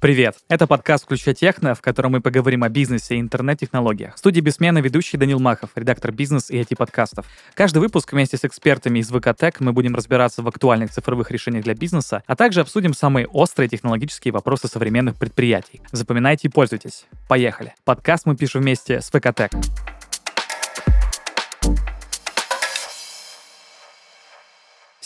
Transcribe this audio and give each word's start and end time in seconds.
Привет! 0.00 0.36
Это 0.48 0.68
подкаст 0.68 1.06
«Включай 1.06 1.34
техно», 1.34 1.74
в 1.74 1.80
котором 1.80 2.12
мы 2.12 2.20
поговорим 2.20 2.62
о 2.62 2.68
бизнесе 2.68 3.16
и 3.16 3.20
интернет-технологиях. 3.20 4.14
В 4.14 4.18
студии 4.20 4.40
бессменно 4.40 4.78
ведущий 4.78 5.16
Данил 5.16 5.40
Махов, 5.40 5.70
редактор 5.74 6.12
бизнес 6.12 6.50
и 6.50 6.60
IT-подкастов. 6.60 7.26
Каждый 7.54 7.78
выпуск 7.78 8.12
вместе 8.12 8.36
с 8.36 8.44
экспертами 8.44 9.00
из 9.00 9.08
ВКТек 9.08 9.58
мы 9.58 9.72
будем 9.72 9.96
разбираться 9.96 10.40
в 10.42 10.46
актуальных 10.46 10.92
цифровых 10.92 11.32
решениях 11.32 11.64
для 11.64 11.74
бизнеса, 11.74 12.22
а 12.28 12.36
также 12.36 12.60
обсудим 12.60 12.94
самые 12.94 13.26
острые 13.26 13.68
технологические 13.68 14.30
вопросы 14.30 14.68
современных 14.68 15.16
предприятий. 15.16 15.80
Запоминайте 15.90 16.46
и 16.46 16.50
пользуйтесь. 16.52 17.06
Поехали! 17.28 17.74
Подкаст 17.84 18.24
мы 18.24 18.36
пишем 18.36 18.60
вместе 18.60 19.00
с 19.00 19.08
ВКТек. 19.10 19.50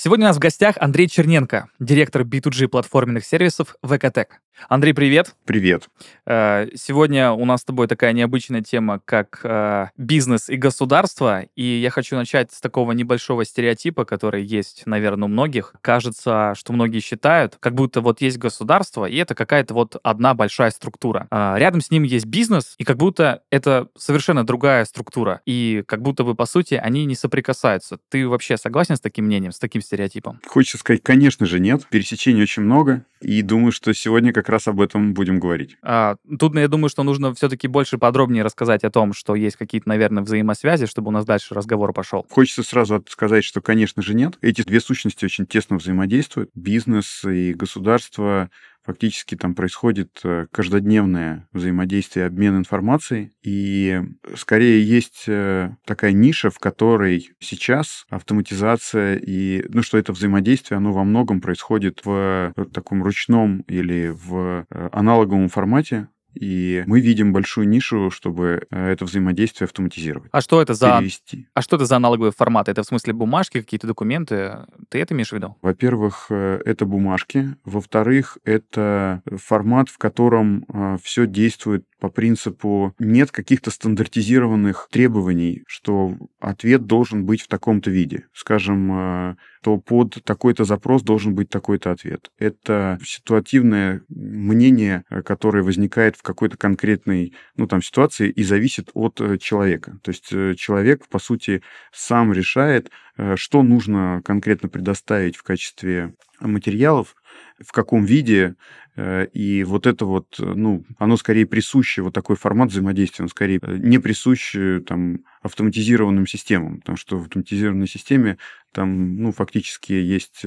Сегодня 0.05 0.27
у 0.27 0.31
нас 0.31 0.37
в 0.37 0.41
гостях 0.41 0.75
Андрей 0.81 1.09
Черненко, 1.09 1.69
директор 1.79 2.23
B2G 2.23 2.67
платформенных 2.67 3.25
сервисов 3.25 3.77
ВКТек. 3.85 4.41
Андрей, 4.69 4.95
привет. 4.95 5.35
Привет. 5.45 5.89
Э, 6.27 6.69
сегодня 6.75 7.33
у 7.33 7.45
нас 7.45 7.63
с 7.63 7.65
тобой 7.65 7.89
такая 7.89 8.13
необычная 8.13 8.63
тема, 8.63 9.01
как 9.05 9.41
э, 9.45 9.89
бизнес 9.97 10.49
и 10.49 10.57
государство. 10.57 11.43
И 11.57 11.65
я 11.65 11.91
хочу 11.91 12.17
начать 12.17 12.53
с 12.53 12.61
такого 12.61 12.93
небольшого 12.93 13.45
стереотипа, 13.45 14.05
который 14.05 14.45
есть, 14.45 14.83
наверное, 14.87 15.27
у 15.27 15.29
многих. 15.29 15.75
Кажется, 15.81 16.55
что 16.57 16.73
многие 16.73 17.01
считают, 17.01 17.57
как 17.61 17.75
будто 17.75 18.01
вот 18.01 18.21
есть 18.21 18.39
государство, 18.39 19.07
и 19.07 19.17
это 19.17 19.35
какая-то 19.35 19.75
вот 19.75 19.97
одна 20.03 20.35
большая 20.35 20.71
структура. 20.71 21.27
А 21.31 21.57
рядом 21.59 21.81
с 21.81 21.91
ним 21.91 22.05
есть 22.05 22.27
бизнес, 22.27 22.75
и 22.79 22.85
как 22.85 22.97
будто 22.97 23.43
это 23.51 23.89
совершенно 23.97 24.45
другая 24.45 24.85
структура. 24.85 25.41
И 25.47 25.83
как 25.87 26.03
будто 26.03 26.25
бы, 26.25 26.35
по 26.35 26.47
сути, 26.47 26.75
они 26.75 27.05
не 27.05 27.15
соприкасаются. 27.15 27.99
Ты 28.09 28.29
вообще 28.29 28.57
согласен 28.57 28.97
с 28.97 29.01
таким 29.01 29.27
мнением, 29.27 29.53
с 29.53 29.59
таким 29.59 29.83
стереотипом? 29.83 30.41
Хочется 30.47 30.79
сказать, 30.79 31.03
конечно 31.03 31.47
же, 31.47 31.59
нет. 31.59 31.87
Пересечений 31.91 32.43
очень 32.43 32.63
много. 32.63 33.05
И 33.21 33.43
думаю, 33.43 33.73
что 33.73 33.93
сегодня 33.95 34.33
как 34.33 34.42
раз 34.49 34.69
об 34.69 34.81
этом 34.81 35.15
будем 35.15 35.39
говорить. 35.39 35.77
А, 35.83 36.17
тут, 36.39 36.55
я 36.55 36.69
думаю, 36.69 36.89
что 36.89 37.03
нужно 37.03 37.35
все-таки 37.35 37.69
больше 37.69 37.99
подробнее 37.99 38.43
рассказать 38.43 38.85
о 38.85 38.91
том, 38.91 39.13
что 39.13 39.35
есть 39.35 39.57
какие-то, 39.57 39.89
наверное, 39.89 40.23
взаимосвязи, 40.23 40.87
чтобы 40.87 41.09
у 41.09 41.11
нас 41.13 41.25
дальше 41.25 41.55
разговор 41.55 41.93
пошел. 41.93 42.27
Хочется 42.31 42.63
сразу 42.63 43.05
сказать, 43.09 43.45
что, 43.45 43.61
конечно 43.61 44.03
же, 44.03 44.15
нет. 44.15 44.39
Эти 44.41 44.63
две 44.63 44.81
сущности 44.81 45.25
очень 45.25 45.47
тесно 45.47 45.77
взаимодействуют. 45.77 46.51
Бизнес 46.55 47.25
и 47.25 47.55
государство 47.55 48.51
фактически 48.85 49.37
там 49.37 49.55
происходит 49.55 50.21
э, 50.25 50.47
каждодневное 50.51 51.49
взаимодействие, 51.53 52.27
обмен 52.27 52.59
информацией, 52.59 53.33
и 53.43 54.01
скорее 54.37 54.83
есть 54.85 55.25
э, 55.27 55.71
такая 55.85 56.13
ниша, 56.13 56.51
в 56.51 56.59
которой 56.59 57.31
сейчас 57.39 58.05
автоматизация 58.11 59.17
и, 59.17 59.65
ну, 59.69 59.83
что 59.83 59.99
это 59.99 60.13
взаимодействие, 60.13 60.79
оно 60.79 60.93
во 60.93 61.05
многом 61.05 61.41
происходит 61.41 62.01
в 62.05 62.55
таком 62.73 63.03
ручном 63.03 63.61
или 63.63 64.09
в 64.09 64.67
э, 64.69 64.89
аналоговом 64.93 65.49
формате, 65.49 66.09
и 66.35 66.83
мы 66.87 67.01
видим 67.01 67.33
большую 67.33 67.69
нишу, 67.69 68.11
чтобы 68.11 68.67
э, 68.71 68.91
это 68.93 69.05
взаимодействие 69.05 69.67
автоматизировать. 69.67 70.31
А 70.33 70.41
что 70.41 70.63
это 70.63 70.75
за... 70.75 70.99
Перевести. 70.99 71.49
А 71.55 71.63
что 71.63 71.77
это 71.77 71.87
за 71.87 71.97
аналоговые 71.97 72.33
форматы? 72.33 72.71
Это 72.71 72.83
в 72.83 72.87
смысле 72.87 73.13
бумажки, 73.13 73.61
какие-то 73.61 73.87
документы? 73.87 74.59
Ты 74.89 75.01
это 75.01 75.15
имеешь 75.15 75.31
в 75.31 75.33
виду? 75.33 75.57
Во-первых, 75.63 76.27
э, 76.31 76.61
это 76.65 76.87
бумажки. 76.87 77.57
Во-вторых, 77.65 78.39
это 78.45 79.23
формат, 79.37 79.89
в 79.89 79.99
котором 79.99 80.65
э, 80.69 80.97
все 81.03 81.27
действует 81.27 81.85
по 82.01 82.09
принципу 82.09 82.95
нет 82.99 83.31
каких-то 83.31 83.71
стандартизированных 83.71 84.89
требований, 84.91 85.63
что 85.69 86.17
ответ 86.41 86.87
должен 86.87 87.25
быть 87.25 87.43
в 87.43 87.47
таком-то 87.47 87.91
виде. 87.91 88.27
Скажем, 88.35 89.37
то 89.63 89.79
под 89.79 90.19
такой-то 90.25 90.65
запрос 90.65 91.03
должен 91.03 91.35
быть 91.35 91.49
такой-то 91.49 91.93
ответ. 91.93 92.31
Это 92.39 92.99
ситуативное 93.05 94.03
мнение, 94.09 95.05
которое 95.25 95.63
возникает 95.63 96.17
в 96.17 96.22
какой-то 96.23 96.57
конкретной 96.57 97.35
ну, 97.57 97.67
там, 97.67 97.83
ситуации 97.83 98.31
и 98.31 98.43
зависит 98.43 98.91
от 98.95 99.21
э, 99.21 99.39
человека. 99.39 99.99
То 100.03 100.11
есть 100.11 100.33
э, 100.33 100.55
человек, 100.55 101.07
по 101.09 101.19
сути, 101.19 101.63
сам 101.93 102.33
решает, 102.33 102.91
э, 103.17 103.37
что 103.37 103.63
нужно 103.63 104.23
конкретно 104.25 104.69
предоставить 104.69 105.37
в 105.37 105.43
качестве 105.43 106.15
материалов, 106.41 107.15
в 107.59 107.73
каком 107.73 108.05
виде, 108.05 108.57
и 108.97 109.65
вот 109.67 109.87
это 109.87 110.05
вот, 110.05 110.37
ну, 110.39 110.85
оно 110.99 111.17
скорее 111.17 111.47
присуще, 111.47 112.03
вот 112.03 112.13
такой 112.13 112.37
формат 112.37 112.71
взаимодействия, 112.71 113.23
он 113.23 113.31
скорее 113.31 113.61
не 113.63 113.99
присущ 113.99 114.55
там 114.87 115.21
автоматизированным 115.43 116.27
системам, 116.27 116.81
потому 116.81 116.97
что 116.99 117.19
в 117.19 117.23
автоматизированной 117.23 117.89
системе 117.89 118.37
там, 118.73 119.17
ну, 119.17 119.33
фактически 119.33 119.93
есть 119.93 120.45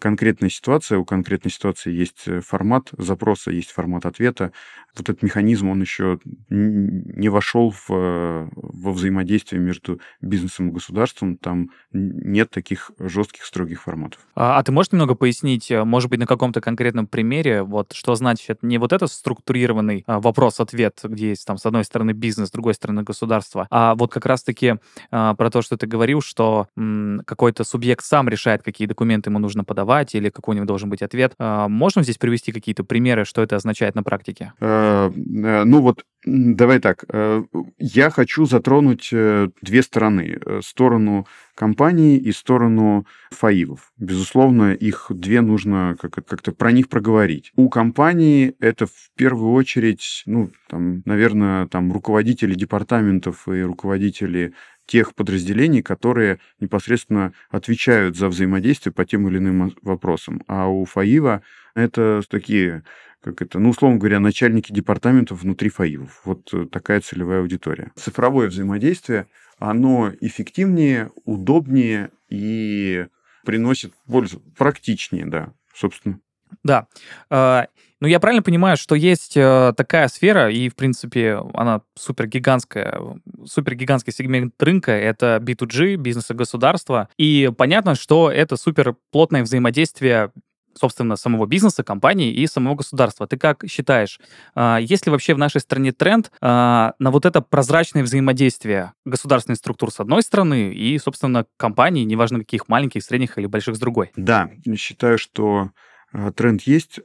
конкретная 0.00 0.48
ситуация, 0.48 0.98
у 0.98 1.04
конкретной 1.04 1.52
ситуации 1.52 1.92
есть 1.92 2.26
э, 2.26 2.40
формат 2.40 2.88
запроса, 2.96 3.52
есть 3.52 3.70
формат 3.70 4.06
ответа. 4.06 4.52
Вот 4.96 5.08
этот 5.08 5.22
механизм, 5.22 5.68
он 5.68 5.80
еще 5.80 6.18
не 6.48 7.28
вошел 7.28 7.70
в, 7.70 7.90
э, 7.90 8.48
во 8.54 8.92
взаимодействие 8.92 9.60
между 9.60 10.00
бизнесом 10.20 10.70
и 10.70 10.72
государством. 10.72 11.36
Там 11.36 11.70
нет 11.92 12.50
таких 12.50 12.90
жестких, 12.98 13.44
строгих 13.44 13.82
форматов. 13.82 14.20
А, 14.34 14.58
а 14.58 14.62
ты 14.64 14.72
можешь 14.72 14.90
немного 14.90 15.14
пояснить, 15.14 15.70
э, 15.70 15.84
может 16.10 16.18
быть, 16.18 16.20
на 16.20 16.26
каком-то 16.26 16.60
конкретном 16.60 17.06
примере, 17.06 17.62
вот 17.62 17.92
что 17.92 18.16
значит 18.16 18.62
не 18.62 18.78
вот 18.78 18.92
этот 18.92 19.12
структурированный 19.12 20.02
а, 20.06 20.18
вопрос-ответ, 20.18 20.98
где 21.04 21.30
есть 21.30 21.46
там 21.46 21.56
с 21.56 21.66
одной 21.66 21.84
стороны 21.84 22.12
бизнес, 22.12 22.48
с 22.48 22.50
другой 22.50 22.74
стороны 22.74 23.04
государство, 23.04 23.68
а 23.70 23.94
вот 23.94 24.12
как 24.12 24.26
раз-таки 24.26 24.74
а, 25.12 25.34
про 25.34 25.50
то, 25.50 25.62
что 25.62 25.76
ты 25.76 25.86
говорил, 25.86 26.20
что 26.20 26.66
м, 26.76 27.22
какой-то 27.24 27.62
субъект 27.62 28.04
сам 28.04 28.28
решает, 28.28 28.62
какие 28.62 28.88
документы 28.88 29.30
ему 29.30 29.38
нужно 29.38 29.62
подавать, 29.62 30.14
или 30.16 30.30
какой 30.30 30.54
у 30.54 30.56
него 30.56 30.66
должен 30.66 30.90
быть 30.90 31.02
ответ. 31.02 31.34
А, 31.38 31.68
можно 31.68 32.02
здесь 32.02 32.18
привести 32.18 32.50
какие-то 32.50 32.82
примеры, 32.82 33.24
что 33.24 33.42
это 33.42 33.54
означает 33.56 33.94
на 33.94 34.02
практике? 34.02 34.52
Э, 34.60 35.10
э, 35.10 35.64
ну 35.64 35.80
вот, 35.80 36.04
давай 36.24 36.80
так. 36.80 37.04
Э, 37.08 37.42
я 37.78 38.10
хочу 38.10 38.46
затронуть 38.46 39.10
две 39.10 39.82
стороны. 39.82 40.40
Сторону 40.62 41.26
компании 41.54 42.16
и 42.16 42.32
сторону 42.32 43.06
ФАИВов. 43.32 43.92
Безусловно, 43.98 44.72
их 44.72 45.08
две 45.10 45.42
нужно 45.42 45.96
как-то 46.00 46.52
про 46.52 46.72
них 46.72 46.88
проговорить. 46.88 47.52
У 47.56 47.68
компании 47.68 48.54
это 48.60 48.86
в 48.86 49.10
первую 49.14 49.52
очередь, 49.52 50.22
ну, 50.24 50.50
там, 50.68 51.02
наверное, 51.04 51.66
там 51.66 51.92
руководители 51.92 52.54
департаментов 52.54 53.46
и 53.46 53.60
руководители 53.60 54.54
тех 54.86 55.14
подразделений, 55.14 55.82
которые 55.82 56.40
непосредственно 56.58 57.32
отвечают 57.50 58.16
за 58.16 58.28
взаимодействие 58.28 58.92
по 58.92 59.04
тем 59.04 59.28
или 59.28 59.38
иным 59.38 59.72
вопросам. 59.82 60.42
А 60.48 60.66
у 60.66 60.84
ФАИВа 60.84 61.42
это 61.74 62.22
такие 62.28 62.84
как 63.22 63.42
это, 63.42 63.58
ну, 63.58 63.70
условно 63.70 63.98
говоря, 63.98 64.18
начальники 64.18 64.72
департаментов 64.72 65.42
внутри 65.42 65.68
ФАИВов. 65.68 66.22
Вот 66.24 66.54
э, 66.54 66.66
такая 66.66 67.00
целевая 67.00 67.40
аудитория. 67.40 67.92
Цифровое 67.94 68.48
взаимодействие, 68.48 69.26
оно 69.58 70.10
эффективнее, 70.20 71.10
удобнее 71.26 72.10
и 72.30 73.06
приносит 73.44 73.92
пользу. 74.06 74.42
Практичнее, 74.56 75.26
да, 75.26 75.52
собственно. 75.74 76.18
Да. 76.64 76.86
А, 77.28 77.66
ну, 78.00 78.08
я 78.08 78.18
правильно 78.18 78.42
понимаю, 78.42 78.78
что 78.78 78.94
есть 78.94 79.36
э, 79.36 79.74
такая 79.76 80.08
сфера, 80.08 80.50
и, 80.50 80.70
в 80.70 80.74
принципе, 80.74 81.38
она 81.52 81.82
супер 81.94 82.26
гигантская, 82.26 82.98
супер 83.44 83.74
гигантский 83.74 84.12
сегмент 84.12 84.54
рынка, 84.62 84.92
это 84.92 85.38
B2G, 85.42 85.96
бизнес 85.96 86.30
и 86.30 86.34
государство. 86.34 87.10
И 87.18 87.50
понятно, 87.56 87.94
что 87.94 88.30
это 88.30 88.56
супер 88.56 88.96
плотное 89.10 89.42
взаимодействие 89.42 90.32
собственно, 90.74 91.16
самого 91.16 91.46
бизнеса, 91.46 91.82
компании 91.82 92.32
и 92.32 92.46
самого 92.46 92.76
государства. 92.76 93.26
Ты 93.26 93.36
как 93.36 93.64
считаешь, 93.68 94.20
а, 94.54 94.78
есть 94.78 95.06
ли 95.06 95.12
вообще 95.12 95.34
в 95.34 95.38
нашей 95.38 95.60
стране 95.60 95.92
тренд 95.92 96.30
а, 96.40 96.94
на 96.98 97.10
вот 97.10 97.26
это 97.26 97.40
прозрачное 97.40 98.02
взаимодействие 98.02 98.92
государственных 99.04 99.58
структур 99.58 99.90
с 99.92 100.00
одной 100.00 100.22
стороны 100.22 100.72
и, 100.72 100.98
собственно, 100.98 101.46
компаний, 101.56 102.04
неважно 102.04 102.40
каких, 102.40 102.68
маленьких, 102.68 103.02
средних 103.02 103.38
или 103.38 103.46
больших 103.46 103.76
с 103.76 103.78
другой? 103.78 104.12
Да, 104.16 104.50
считаю, 104.76 105.18
что 105.18 105.70
а, 106.12 106.32
тренд 106.32 106.62
есть. 106.62 107.00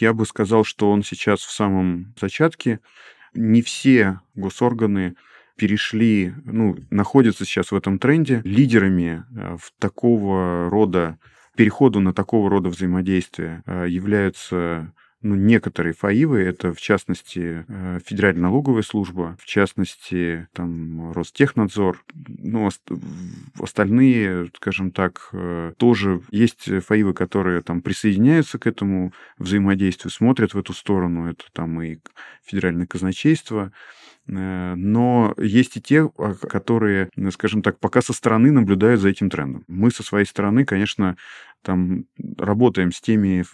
Я 0.00 0.12
бы 0.12 0.26
сказал, 0.26 0.64
что 0.64 0.90
он 0.90 1.02
сейчас 1.02 1.40
в 1.40 1.52
самом 1.52 2.14
зачатке. 2.20 2.80
Не 3.34 3.62
все 3.62 4.20
госорганы 4.34 5.14
перешли, 5.56 6.34
ну, 6.44 6.76
находятся 6.90 7.44
сейчас 7.44 7.72
в 7.72 7.76
этом 7.76 7.98
тренде. 7.98 8.42
Лидерами 8.44 9.24
в 9.30 9.72
такого 9.78 10.68
рода 10.68 11.18
переходу 11.56 12.00
на 12.00 12.12
такого 12.12 12.50
рода 12.50 12.68
взаимодействие 12.68 13.62
являются 13.66 14.92
ну, 15.22 15.36
некоторые 15.36 15.94
ФАИВы, 15.94 16.40
это 16.40 16.74
в 16.74 16.80
частности 16.80 17.64
э, 17.68 18.00
Федеральная 18.04 18.42
налоговая 18.42 18.82
служба, 18.82 19.36
в 19.40 19.46
частности 19.46 20.48
там 20.52 21.12
Ростехнадзор, 21.12 22.04
ну, 22.14 22.68
остальные, 23.60 24.50
скажем 24.56 24.90
так, 24.90 25.28
э, 25.32 25.72
тоже 25.76 26.22
есть 26.30 26.68
ФАИВы, 26.84 27.14
которые 27.14 27.62
там 27.62 27.82
присоединяются 27.82 28.58
к 28.58 28.66
этому 28.66 29.12
взаимодействию, 29.38 30.10
смотрят 30.10 30.54
в 30.54 30.58
эту 30.58 30.72
сторону, 30.72 31.30
это 31.30 31.44
там 31.52 31.80
и 31.80 31.98
Федеральное 32.44 32.86
казначейство, 32.86 33.72
э, 34.26 34.74
но 34.74 35.34
есть 35.38 35.76
и 35.76 35.80
те, 35.80 36.10
а, 36.18 36.34
которые, 36.34 37.10
скажем 37.30 37.62
так, 37.62 37.78
пока 37.78 38.02
со 38.02 38.12
стороны 38.12 38.50
наблюдают 38.50 39.00
за 39.00 39.10
этим 39.10 39.30
трендом. 39.30 39.64
Мы 39.68 39.92
со 39.92 40.02
своей 40.02 40.26
стороны, 40.26 40.64
конечно, 40.64 41.16
там 41.62 42.06
работаем 42.38 42.90
с 42.90 43.00
теми 43.00 43.44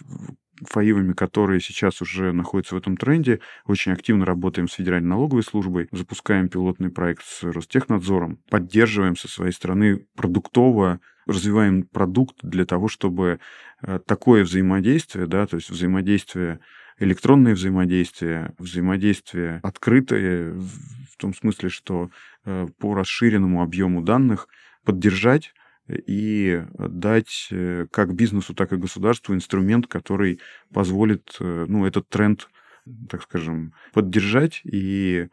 ФАИВами, 0.67 1.13
которые 1.13 1.61
сейчас 1.61 2.01
уже 2.01 2.31
находятся 2.31 2.75
в 2.75 2.77
этом 2.77 2.97
тренде. 2.97 3.39
Очень 3.65 3.91
активно 3.91 4.25
работаем 4.25 4.67
с 4.67 4.73
Федеральной 4.73 5.09
налоговой 5.09 5.43
службой, 5.43 5.87
запускаем 5.91 6.49
пилотный 6.49 6.89
проект 6.89 7.23
с 7.23 7.43
Ростехнадзором, 7.43 8.39
поддерживаем 8.49 9.15
со 9.15 9.27
своей 9.27 9.51
стороны 9.51 10.05
продуктово 10.15 10.99
развиваем 11.25 11.83
продукт 11.83 12.37
для 12.41 12.65
того, 12.65 12.87
чтобы 12.87 13.39
э, 13.83 13.99
такое 14.05 14.43
взаимодействие, 14.43 15.27
да, 15.27 15.45
то 15.45 15.57
есть 15.57 15.69
взаимодействие 15.69 16.59
электронное 16.99 17.53
взаимодействие, 17.53 18.53
взаимодействие 18.57 19.59
открытое, 19.63 20.53
в 20.53 21.17
том 21.17 21.33
смысле, 21.33 21.69
что 21.69 22.09
э, 22.45 22.67
по 22.77 22.93
расширенному 22.93 23.61
объему 23.61 24.01
данных 24.01 24.47
поддержать 24.83 25.53
и 25.89 26.63
дать 26.77 27.47
э, 27.51 27.87
как 27.91 28.13
бизнесу, 28.13 28.53
так 28.53 28.73
и 28.73 28.77
государству 28.77 29.33
инструмент, 29.33 29.87
который 29.87 30.39
позволит 30.73 31.35
ну, 31.39 31.85
этот 31.85 32.07
тренд, 32.09 32.49
так 33.09 33.23
скажем, 33.23 33.73
поддержать 33.93 34.61
и 34.63 35.29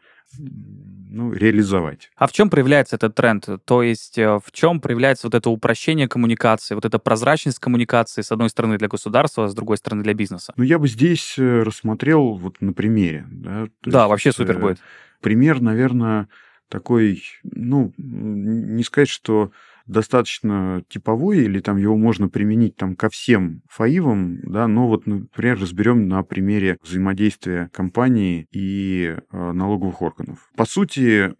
ну, 1.09 1.31
реализовать. 1.31 2.11
А 2.15 2.27
в 2.27 2.31
чем 2.31 2.49
проявляется 2.49 2.95
этот 2.97 3.15
тренд? 3.15 3.47
То 3.65 3.81
есть 3.81 4.17
э, 4.17 4.39
в 4.43 4.51
чем 4.51 4.81
проявляется 4.81 5.27
вот 5.27 5.35
это 5.35 5.49
упрощение 5.49 6.07
коммуникации, 6.07 6.75
вот 6.75 6.85
эта 6.85 6.99
прозрачность 6.99 7.59
коммуникации, 7.59 8.21
с 8.21 8.31
одной 8.31 8.49
стороны, 8.49 8.77
для 8.77 8.87
государства, 8.87 9.45
а 9.45 9.47
с 9.47 9.55
другой 9.55 9.77
стороны, 9.77 10.03
для 10.03 10.13
бизнеса? 10.13 10.53
Ну, 10.57 10.63
я 10.63 10.79
бы 10.79 10.87
здесь 10.87 11.35
э, 11.37 11.63
рассмотрел 11.63 12.33
вот 12.33 12.61
на 12.61 12.73
примере. 12.73 13.25
Да, 13.31 13.67
да 13.83 13.99
есть, 13.99 14.09
вообще 14.09 14.31
супер 14.31 14.57
э, 14.57 14.59
будет. 14.59 14.79
Пример, 15.21 15.61
наверное, 15.61 16.27
такой, 16.67 17.23
ну, 17.43 17.93
не 17.97 18.83
сказать, 18.83 19.09
что 19.09 19.51
достаточно 19.87 20.83
типовой, 20.89 21.39
или 21.39 21.59
там 21.59 21.77
его 21.77 21.97
можно 21.97 22.29
применить 22.29 22.75
там 22.75 22.95
ко 22.95 23.09
всем 23.09 23.61
фаивам, 23.69 24.39
да, 24.43 24.67
но 24.67 24.87
вот, 24.87 25.07
например, 25.07 25.59
разберем 25.59 26.07
на 26.07 26.23
примере 26.23 26.77
взаимодействия 26.83 27.69
компании 27.73 28.47
и 28.51 29.15
э, 29.17 29.51
налоговых 29.51 30.01
органов. 30.01 30.49
По 30.55 30.65
сути, 30.65 31.33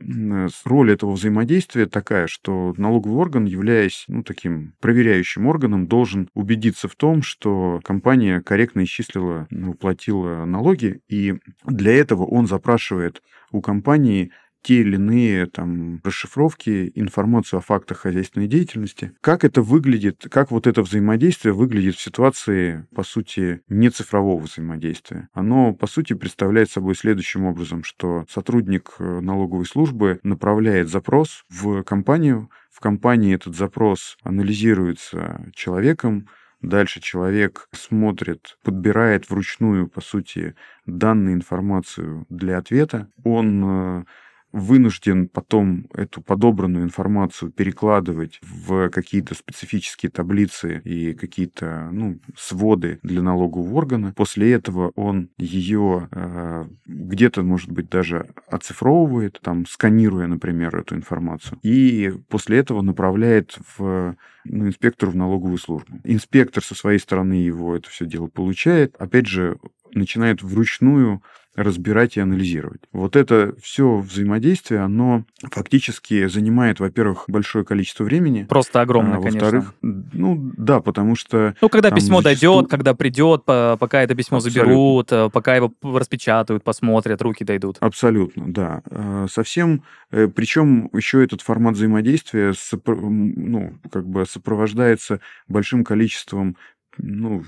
роль 0.65 0.91
этого 0.91 1.11
взаимодействия 1.11 1.85
такая, 1.85 2.27
что 2.27 2.73
налоговый 2.77 3.17
орган, 3.17 3.45
являясь 3.45 4.05
ну, 4.07 4.23
таким 4.23 4.73
проверяющим 4.79 5.47
органом, 5.47 5.87
должен 5.87 6.29
убедиться 6.33 6.87
в 6.87 6.95
том, 6.95 7.21
что 7.21 7.79
компания 7.83 8.41
корректно 8.41 8.83
исчислила, 8.83 9.47
уплатила 9.51 10.45
налоги, 10.45 11.01
и 11.07 11.35
для 11.65 11.93
этого 11.93 12.25
он 12.25 12.47
запрашивает 12.47 13.21
у 13.51 13.61
компании 13.61 14.31
те 14.67 14.81
или 14.81 14.95
иные 14.95 15.45
там 15.45 16.01
расшифровки, 16.03 16.91
информацию 16.93 17.59
о 17.59 17.61
фактах 17.61 17.99
хозяйственной 17.99 18.47
деятельности. 18.47 19.13
Как 19.21 19.45
это 19.45 19.61
выглядит, 19.61 20.27
как 20.29 20.51
вот 20.51 20.67
это 20.67 20.81
взаимодействие 20.81 21.53
выглядит 21.53 21.95
в 21.95 22.01
ситуации, 22.01 22.85
по 22.93 23.03
сути, 23.03 23.61
не 23.69 23.89
цифрового 23.89 24.41
взаимодействия? 24.41 25.29
Оно, 25.31 25.73
по 25.73 25.87
сути, 25.87 26.11
представляет 26.11 26.69
собой 26.69 26.95
следующим 26.95 27.45
образом, 27.45 27.85
что 27.85 28.25
сотрудник 28.29 28.95
э, 28.99 29.21
налоговой 29.21 29.65
службы 29.65 30.19
направляет 30.23 30.89
запрос 30.89 31.45
в 31.47 31.83
компанию, 31.83 32.49
в 32.69 32.81
компании 32.81 33.35
этот 33.35 33.55
запрос 33.55 34.17
анализируется 34.21 35.49
человеком, 35.55 36.27
Дальше 36.59 36.99
человек 37.01 37.69
смотрит, 37.71 38.57
подбирает 38.63 39.29
вручную, 39.29 39.87
по 39.87 40.01
сути, 40.01 40.55
данные, 40.87 41.35
информацию 41.35 42.25
для 42.29 42.57
ответа. 42.57 43.11
Он 43.23 43.63
э, 43.63 44.05
вынужден 44.51 45.27
потом 45.27 45.87
эту 45.93 46.21
подобранную 46.21 46.85
информацию 46.85 47.51
перекладывать 47.51 48.39
в 48.41 48.89
какие-то 48.89 49.35
специфические 49.35 50.09
таблицы 50.09 50.81
и 50.83 51.13
какие-то 51.13 51.89
ну, 51.91 52.19
своды 52.35 52.99
для 53.03 53.21
налогового 53.21 53.75
органа. 53.75 54.13
После 54.15 54.53
этого 54.53 54.91
он 54.95 55.29
ее 55.37 56.07
э, 56.11 56.65
где-то, 56.85 57.43
может 57.43 57.71
быть, 57.71 57.89
даже 57.89 58.27
оцифровывает, 58.49 59.39
там, 59.41 59.65
сканируя, 59.65 60.27
например, 60.27 60.75
эту 60.75 60.95
информацию, 60.95 61.59
и 61.61 62.13
после 62.29 62.59
этого 62.59 62.81
направляет 62.81 63.57
в 63.77 64.15
ну, 64.45 64.67
инспектору 64.67 65.11
в 65.11 65.15
налоговую 65.15 65.57
службу. 65.57 65.99
Инспектор 66.03 66.63
со 66.63 66.75
своей 66.75 66.99
стороны 66.99 67.33
его 67.33 67.75
это 67.75 67.89
все 67.89 68.05
дело 68.05 68.27
получает. 68.27 68.95
Опять 68.97 69.27
же, 69.27 69.57
начинает 69.93 70.41
вручную 70.41 71.21
разбирать 71.57 72.17
и 72.17 72.19
анализировать. 72.19 72.81
Вот 72.93 73.15
это 73.15 73.55
все 73.61 73.97
взаимодействие, 73.97 74.81
оно 74.81 75.25
фактически 75.51 76.27
занимает, 76.27 76.79
во-первых, 76.79 77.25
большое 77.27 77.65
количество 77.65 78.03
времени. 78.03 78.43
Просто 78.43 78.79
огромное, 78.79 79.17
а, 79.17 79.19
во-вторых, 79.19 79.73
конечно. 79.81 80.09
ну 80.13 80.53
да, 80.55 80.81
потому 80.81 81.15
что... 81.15 81.55
Ну, 81.59 81.69
когда 81.69 81.89
письмо 81.89 82.21
зачастую... 82.21 82.53
дойдет, 82.53 82.69
когда 82.69 82.93
придет, 82.93 83.43
пока 83.43 84.03
это 84.03 84.13
письмо 84.13 84.37
Абсолютно. 84.37 84.61
заберут, 84.61 85.11
э, 85.11 85.29
пока 85.31 85.55
его 85.55 85.73
распечатают, 85.81 86.63
посмотрят, 86.63 87.21
руки 87.23 87.43
дойдут. 87.43 87.77
Абсолютно, 87.79 88.53
да. 88.53 88.83
Э, 88.91 89.25
совсем, 89.29 89.83
э, 90.11 90.27
причем 90.27 90.91
еще 90.93 91.23
этот 91.23 91.41
формат 91.41 91.73
взаимодействия 91.73 92.53
ну, 92.85 93.73
как 93.91 94.07
бы 94.07 94.25
сопровождается 94.27 95.21
большим 95.47 95.83
количеством 95.83 96.55
ну, 96.97 97.43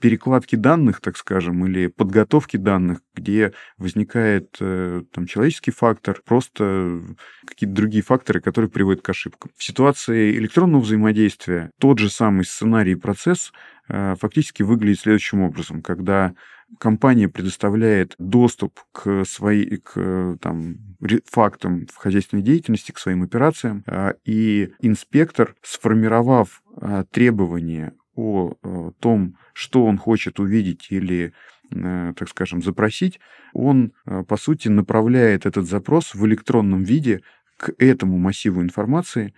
перекладки 0.00 0.56
данных, 0.56 1.00
так 1.00 1.16
скажем, 1.16 1.66
или 1.66 1.86
подготовки 1.88 2.56
данных, 2.56 3.00
где 3.14 3.52
возникает 3.76 4.56
э, 4.60 5.02
там 5.12 5.26
человеческий 5.26 5.70
фактор, 5.70 6.20
просто 6.24 7.02
какие-то 7.46 7.74
другие 7.74 8.02
факторы, 8.02 8.40
которые 8.40 8.70
приводят 8.70 9.02
к 9.02 9.08
ошибкам. 9.08 9.50
В 9.56 9.64
ситуации 9.64 10.36
электронного 10.36 10.82
взаимодействия 10.82 11.70
тот 11.80 11.98
же 11.98 12.10
самый 12.10 12.44
сценарий 12.44 12.92
и 12.92 12.96
процесс 12.96 13.52
э, 13.88 14.14
фактически 14.18 14.62
выглядит 14.62 15.00
следующим 15.00 15.42
образом, 15.42 15.82
когда 15.82 16.34
компания 16.78 17.28
предоставляет 17.28 18.14
доступ 18.18 18.80
к 18.92 19.24
своей, 19.24 19.78
к 19.78 20.36
там, 20.40 20.76
фактам 21.24 21.86
в 21.86 21.96
хозяйственной 21.96 22.42
деятельности, 22.42 22.92
к 22.92 22.98
своим 22.98 23.22
операциям, 23.22 23.84
э, 23.86 24.14
и 24.24 24.70
инспектор, 24.80 25.54
сформировав 25.62 26.62
требования 27.10 27.92
о 28.18 28.52
э, 28.62 28.90
том, 28.98 29.36
что 29.52 29.84
он 29.84 29.96
хочет 29.96 30.40
увидеть 30.40 30.88
или, 30.90 31.32
э, 31.70 32.12
так 32.16 32.28
скажем, 32.28 32.62
запросить, 32.62 33.20
он, 33.52 33.92
э, 34.06 34.24
по 34.24 34.36
сути, 34.36 34.66
направляет 34.66 35.46
этот 35.46 35.68
запрос 35.68 36.14
в 36.14 36.26
электронном 36.26 36.82
виде 36.82 37.22
к 37.56 37.72
этому 37.78 38.18
массиву 38.18 38.60
информации 38.60 39.34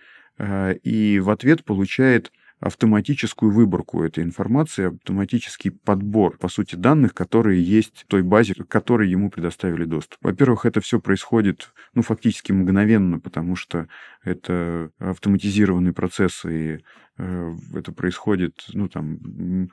и 0.83 1.19
в 1.19 1.29
ответ 1.29 1.63
получает 1.63 2.31
автоматическую 2.61 3.51
выборку 3.51 4.03
этой 4.03 4.23
информации, 4.23 4.95
автоматический 4.95 5.71
подбор, 5.71 6.37
по 6.37 6.47
сути, 6.47 6.75
данных, 6.75 7.15
которые 7.15 7.61
есть 7.61 8.03
в 8.03 8.05
той 8.05 8.21
базе, 8.21 8.53
к 8.53 8.67
которой 8.67 9.09
ему 9.09 9.31
предоставили 9.31 9.83
доступ. 9.83 10.19
Во-первых, 10.21 10.65
это 10.65 10.79
все 10.79 10.99
происходит, 10.99 11.73
ну, 11.95 12.03
фактически 12.03 12.51
мгновенно, 12.51 13.19
потому 13.19 13.55
что 13.55 13.87
это 14.23 14.91
автоматизированный 14.99 15.91
процесс, 15.91 16.45
и 16.45 16.81
э, 17.17 17.55
это 17.73 17.91
происходит, 17.93 18.63
ну, 18.73 18.87
там, 18.87 19.71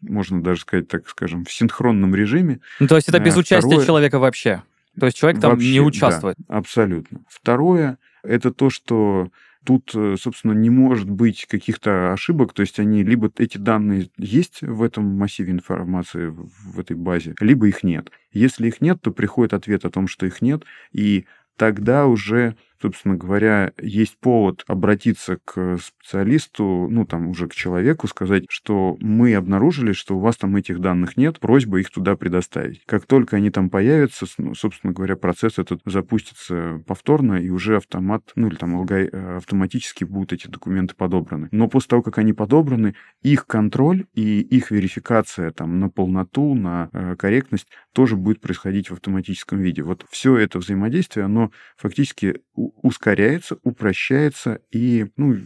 можно 0.00 0.42
даже 0.42 0.62
сказать, 0.62 0.88
так 0.88 1.08
скажем, 1.08 1.44
в 1.44 1.52
синхронном 1.52 2.12
режиме. 2.16 2.60
Ну, 2.80 2.88
то 2.88 2.96
есть 2.96 3.08
это 3.08 3.20
без 3.20 3.36
а 3.36 3.38
участия 3.38 3.68
Второе... 3.68 3.86
человека 3.86 4.18
вообще? 4.18 4.64
То 4.98 5.06
есть 5.06 5.16
человек 5.16 5.40
там 5.40 5.52
вообще, 5.52 5.72
не 5.72 5.80
участвует? 5.80 6.36
Да, 6.38 6.56
абсолютно. 6.56 7.20
Второе, 7.28 7.98
это 8.24 8.50
то, 8.50 8.68
что 8.68 9.30
тут, 9.66 9.92
э, 9.94 10.16
собственно, 10.18 10.52
не 10.52 10.70
может 10.70 11.10
быть 11.10 11.46
каких-то 11.46 12.12
ошибок, 12.12 12.54
то 12.54 12.62
есть 12.62 12.78
они 12.78 13.02
либо 13.02 13.30
эти 13.38 13.58
данные 13.58 14.08
есть 14.16 14.62
в 14.62 14.82
этом 14.82 15.04
массиве 15.04 15.52
информации, 15.52 16.28
в 16.28 16.78
этой 16.80 16.96
базе, 16.96 17.34
либо 17.40 17.66
их 17.68 17.82
нет. 17.82 18.10
Если 18.32 18.68
их 18.68 18.80
нет, 18.80 19.00
то 19.02 19.10
приходит 19.10 19.52
ответ 19.52 19.84
о 19.84 19.90
том, 19.90 20.08
что 20.08 20.24
их 20.26 20.40
нет, 20.40 20.64
и 20.92 21.26
тогда 21.56 22.06
уже 22.06 22.56
собственно 22.80 23.16
говоря, 23.16 23.72
есть 23.80 24.18
повод 24.18 24.64
обратиться 24.66 25.38
к 25.44 25.78
специалисту, 25.78 26.88
ну, 26.90 27.04
там, 27.06 27.28
уже 27.28 27.48
к 27.48 27.54
человеку, 27.54 28.08
сказать, 28.08 28.44
что 28.48 28.96
мы 29.00 29.34
обнаружили, 29.34 29.92
что 29.92 30.16
у 30.16 30.20
вас 30.20 30.36
там 30.36 30.56
этих 30.56 30.80
данных 30.80 31.16
нет, 31.16 31.40
просьба 31.40 31.80
их 31.80 31.90
туда 31.90 32.16
предоставить. 32.16 32.82
Как 32.86 33.06
только 33.06 33.36
они 33.36 33.50
там 33.50 33.70
появятся, 33.70 34.26
ну, 34.38 34.54
собственно 34.54 34.92
говоря, 34.92 35.16
процесс 35.16 35.58
этот 35.58 35.80
запустится 35.84 36.82
повторно, 36.86 37.34
и 37.34 37.50
уже 37.50 37.76
автомат, 37.76 38.32
ну, 38.34 38.48
или 38.48 38.56
там 38.56 38.86
э, 38.86 39.36
автоматически 39.36 40.04
будут 40.04 40.32
эти 40.32 40.48
документы 40.48 40.94
подобраны. 40.94 41.48
Но 41.50 41.68
после 41.68 41.88
того, 41.88 42.02
как 42.02 42.18
они 42.18 42.32
подобраны, 42.32 42.94
их 43.22 43.46
контроль 43.46 44.06
и 44.14 44.40
их 44.40 44.70
верификация 44.70 45.50
там 45.50 45.80
на 45.80 45.88
полноту, 45.88 46.54
на 46.54 46.88
э, 46.92 47.16
корректность 47.16 47.68
тоже 47.92 48.16
будет 48.16 48.40
происходить 48.40 48.90
в 48.90 48.94
автоматическом 48.94 49.60
виде. 49.60 49.82
Вот 49.82 50.04
все 50.10 50.36
это 50.36 50.58
взаимодействие, 50.58 51.24
оно 51.24 51.50
фактически 51.76 52.40
ускоряется, 52.82 53.58
упрощается 53.62 54.60
и 54.70 55.06
ну, 55.16 55.36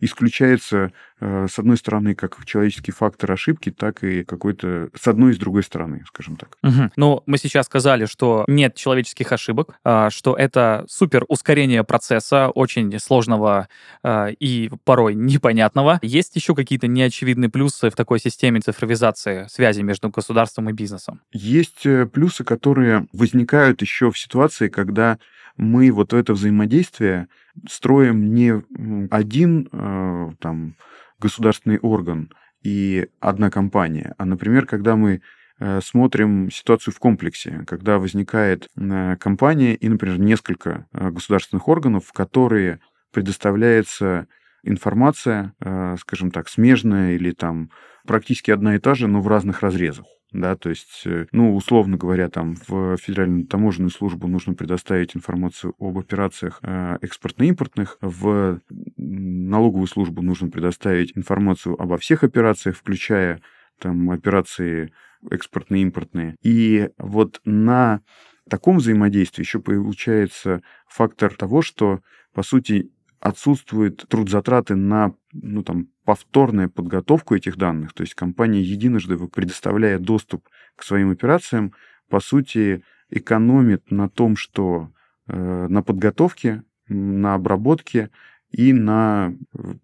исключается, 0.00 0.92
э, 1.20 1.46
с 1.50 1.58
одной 1.58 1.76
стороны, 1.76 2.14
как 2.14 2.44
человеческий 2.44 2.92
фактор 2.92 3.32
ошибки, 3.32 3.70
так 3.70 4.04
и 4.04 4.24
какой-то 4.24 4.90
с 4.94 5.06
одной 5.08 5.32
и 5.32 5.34
с 5.34 5.38
другой 5.38 5.62
стороны, 5.62 6.04
скажем 6.06 6.36
так. 6.36 6.56
Угу. 6.62 6.92
Ну, 6.96 7.22
мы 7.26 7.38
сейчас 7.38 7.66
сказали, 7.66 8.06
что 8.06 8.44
нет 8.46 8.74
человеческих 8.74 9.32
ошибок, 9.32 9.78
а, 9.84 10.10
что 10.10 10.34
это 10.36 10.84
супер 10.88 11.24
ускорение 11.28 11.84
процесса, 11.84 12.48
очень 12.48 12.98
сложного 12.98 13.68
а, 14.02 14.28
и 14.28 14.70
порой 14.84 15.14
непонятного. 15.14 15.98
Есть 16.02 16.36
еще 16.36 16.54
какие-то 16.54 16.86
неочевидные 16.86 17.48
плюсы 17.48 17.90
в 17.90 17.96
такой 17.96 18.20
системе 18.20 18.60
цифровизации 18.60 19.46
связи 19.48 19.80
между 19.82 20.10
государством 20.10 20.70
и 20.70 20.72
бизнесом? 20.72 21.20
Есть 21.32 21.86
э, 21.86 22.06
плюсы, 22.06 22.44
которые 22.44 23.06
возникают 23.12 23.82
еще 23.82 24.10
в 24.10 24.18
ситуации, 24.18 24.68
когда 24.68 25.18
мы 25.58 25.90
вот 25.90 26.14
это 26.14 26.32
взаимодействие 26.32 27.28
строим 27.68 28.32
не 28.32 28.62
один 29.10 29.68
э, 29.70 30.30
там, 30.40 30.76
государственный 31.18 31.78
орган 31.78 32.30
и 32.62 33.08
одна 33.20 33.50
компания, 33.50 34.14
а, 34.18 34.24
например, 34.24 34.66
когда 34.66 34.96
мы 34.96 35.20
э, 35.58 35.80
смотрим 35.82 36.50
ситуацию 36.50 36.94
в 36.94 36.98
комплексе, 36.98 37.64
когда 37.66 37.98
возникает 37.98 38.68
э, 38.76 39.16
компания 39.18 39.74
и, 39.74 39.88
например, 39.88 40.18
несколько 40.18 40.86
государственных 40.92 41.68
органов, 41.68 42.06
в 42.06 42.12
которые 42.12 42.80
предоставляется 43.12 44.26
информация, 44.62 45.54
скажем 45.98 46.30
так, 46.30 46.48
смежная 46.48 47.14
или 47.14 47.30
там 47.30 47.70
практически 48.06 48.50
одна 48.50 48.74
и 48.74 48.78
та 48.78 48.94
же, 48.94 49.06
но 49.06 49.20
в 49.20 49.28
разных 49.28 49.62
разрезах 49.62 50.04
да, 50.32 50.56
то 50.56 50.68
есть, 50.68 51.02
э, 51.06 51.26
ну, 51.32 51.54
условно 51.56 51.96
говоря, 51.96 52.28
там 52.28 52.56
в 52.66 52.96
Федеральную 52.98 53.46
таможенную 53.46 53.90
службу 53.90 54.28
нужно 54.28 54.54
предоставить 54.54 55.16
информацию 55.16 55.74
об 55.78 55.96
операциях 55.98 56.58
э, 56.62 56.98
экспортно-импортных, 57.00 57.96
в 58.02 58.60
налоговую 58.96 59.86
службу 59.86 60.20
нужно 60.20 60.50
предоставить 60.50 61.16
информацию 61.16 61.80
обо 61.80 61.96
всех 61.96 62.24
операциях, 62.24 62.76
включая 62.76 63.40
там 63.78 64.10
операции 64.10 64.92
экспортно-импортные. 65.30 66.36
И 66.42 66.90
вот 66.98 67.40
на 67.44 68.02
таком 68.50 68.78
взаимодействии 68.78 69.42
еще 69.42 69.60
получается 69.60 70.62
фактор 70.86 71.34
того, 71.34 71.62
что, 71.62 72.00
по 72.34 72.42
сути, 72.42 72.90
отсутствуют 73.20 74.06
трудзатраты 74.08 74.74
на 74.74 75.14
ну, 75.42 75.62
там, 75.62 75.88
повторную 76.04 76.70
подготовку 76.70 77.34
этих 77.34 77.56
данных. 77.56 77.92
То 77.92 78.02
есть 78.02 78.14
компания 78.14 78.60
единожды, 78.60 79.16
предоставляя 79.28 79.98
доступ 79.98 80.48
к 80.76 80.82
своим 80.82 81.10
операциям, 81.10 81.72
по 82.08 82.20
сути, 82.20 82.82
экономит 83.10 83.90
на 83.90 84.08
том, 84.08 84.36
что 84.36 84.90
э, 85.26 85.66
на 85.68 85.82
подготовке, 85.82 86.62
на 86.88 87.34
обработке 87.34 88.10
и 88.50 88.72
на 88.72 89.34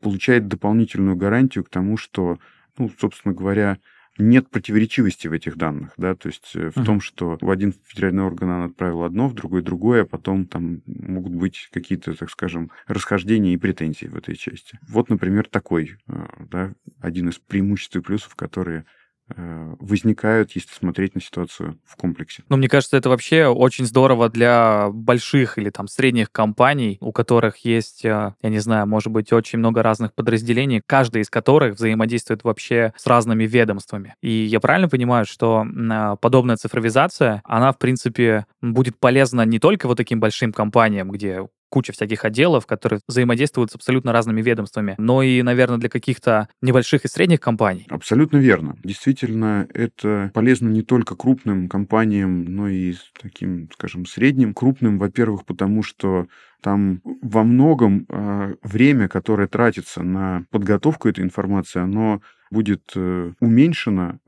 получает 0.00 0.49
дополнительную 0.49 1.16
гарантию 1.16 1.64
к 1.64 1.70
тому, 1.70 1.96
что, 1.96 2.38
ну, 2.78 2.90
собственно 2.99 3.34
говоря, 3.34 3.78
нет 4.18 4.49
противоречивости 4.49 5.28
в 5.28 5.33
этих 5.33 5.56
данных, 5.56 5.92
да, 5.97 6.14
то 6.14 6.28
есть 6.28 6.54
uh-huh. 6.54 6.73
в 6.75 6.85
том, 6.85 7.00
что 7.00 7.38
в 7.40 7.50
один 7.50 7.75
федеральный 7.87 8.23
орган 8.23 8.50
он 8.50 8.62
отправил 8.71 9.02
одно, 9.02 9.28
в 9.28 9.35
другой 9.35 9.62
другое, 9.62 10.02
а 10.02 10.06
потом 10.06 10.47
там 10.47 10.83
могут 10.87 11.35
быть 11.35 11.68
какие-то, 11.73 12.14
так 12.14 12.30
скажем, 12.30 12.71
расхождения 12.87 13.54
и 13.54 13.59
претензии 13.59 14.06
в 14.06 14.16
этой 14.16 14.37
части. 14.37 14.78
Вот, 14.88 15.09
например, 15.09 15.49
такой, 15.49 15.97
э, 16.09 16.26
да, 16.50 16.75
один 17.00 17.28
из 17.28 17.38
преимуществ 17.38 17.97
и 17.97 18.00
плюсов, 18.00 18.35
которые 18.35 18.80
Э, 18.80 18.85
возникают, 19.28 20.52
если 20.52 20.73
смотреть 20.75 21.14
на 21.14 21.21
ситуацию 21.21 21.78
в 21.85 21.97
комплексе. 21.97 22.43
Ну, 22.49 22.57
мне 22.57 22.69
кажется, 22.69 22.97
это 22.97 23.09
вообще 23.09 23.47
очень 23.47 23.87
здорово 23.87 24.28
для 24.28 24.88
больших 24.93 25.59
или 25.59 25.71
там 25.71 25.88
средних 25.88 26.31
компаний, 26.31 26.99
у 27.00 27.12
которых 27.12 27.59
есть, 27.59 28.04
э, 28.04 28.35
я 28.40 28.49
не 28.50 28.59
знаю, 28.59 28.87
может 28.87 29.12
быть, 29.12 29.33
очень 29.33 29.59
много 29.59 29.83
разных 29.83 30.12
подразделений, 30.12 30.83
каждый 30.87 31.23
из 31.23 31.31
которых 31.31 31.76
взаимодействует 31.76 32.45
вообще 32.45 32.93
с 32.97 33.07
разными 33.07 33.45
ведомствами. 33.45 34.14
И 34.21 34.31
я 34.31 34.61
правильно 34.61 34.88
понимаю, 34.88 35.25
что 35.25 35.64
э, 35.64 36.16
подобная 36.21 36.57
цифровизация, 36.57 37.43
она, 37.45 37.73
в 37.73 37.78
принципе, 37.78 38.47
будет 38.61 38.99
полезна 38.99 39.43
не 39.43 39.59
только 39.59 39.88
вот 39.88 39.97
таким 39.97 40.21
большим 40.21 40.52
компаниям, 40.52 41.11
где 41.11 41.47
куча 41.75 41.93
всяких 41.93 42.25
отделов, 42.25 42.66
которые 42.66 43.00
взаимодействуют 43.09 43.73
с 43.73 43.75
абсолютно 43.75 44.12
разными 44.12 44.40
ведомствами, 44.40 44.95
но 44.97 45.25
и, 45.25 45.43
наверное, 45.43 45.78
для 45.78 45.88
каких-то 45.88 46.49
небольших 46.62 47.04
и 47.04 47.09
средних 47.09 47.40
компаний. 47.40 47.85
Абсолютно 47.90 48.37
верно. 48.37 48.76
Действительно, 48.85 49.66
это 49.75 50.31
полезно 50.33 50.69
не 50.69 50.83
только 50.83 51.16
крупным 51.16 51.69
компаниям, 51.69 52.45
но 52.45 52.69
и 52.69 52.95
таким, 53.21 53.69
скажем, 53.73 54.07
средним. 54.07 54.54
Крупным, 54.54 55.00
во-первых, 55.00 55.45
потому 55.45 55.83
что 55.83 56.28
там 56.62 57.00
во 57.21 57.43
многом 57.43 58.07
э, 58.09 58.33
время, 58.62 59.08
которое 59.08 59.49
тратится 59.49 60.02
на 60.02 60.44
подготовку 60.50 61.08
этой 61.08 61.25
информации, 61.25 61.80
оно 61.80 62.20
будет 62.50 62.92
э, 62.94 63.32
уменьшено 63.40 64.20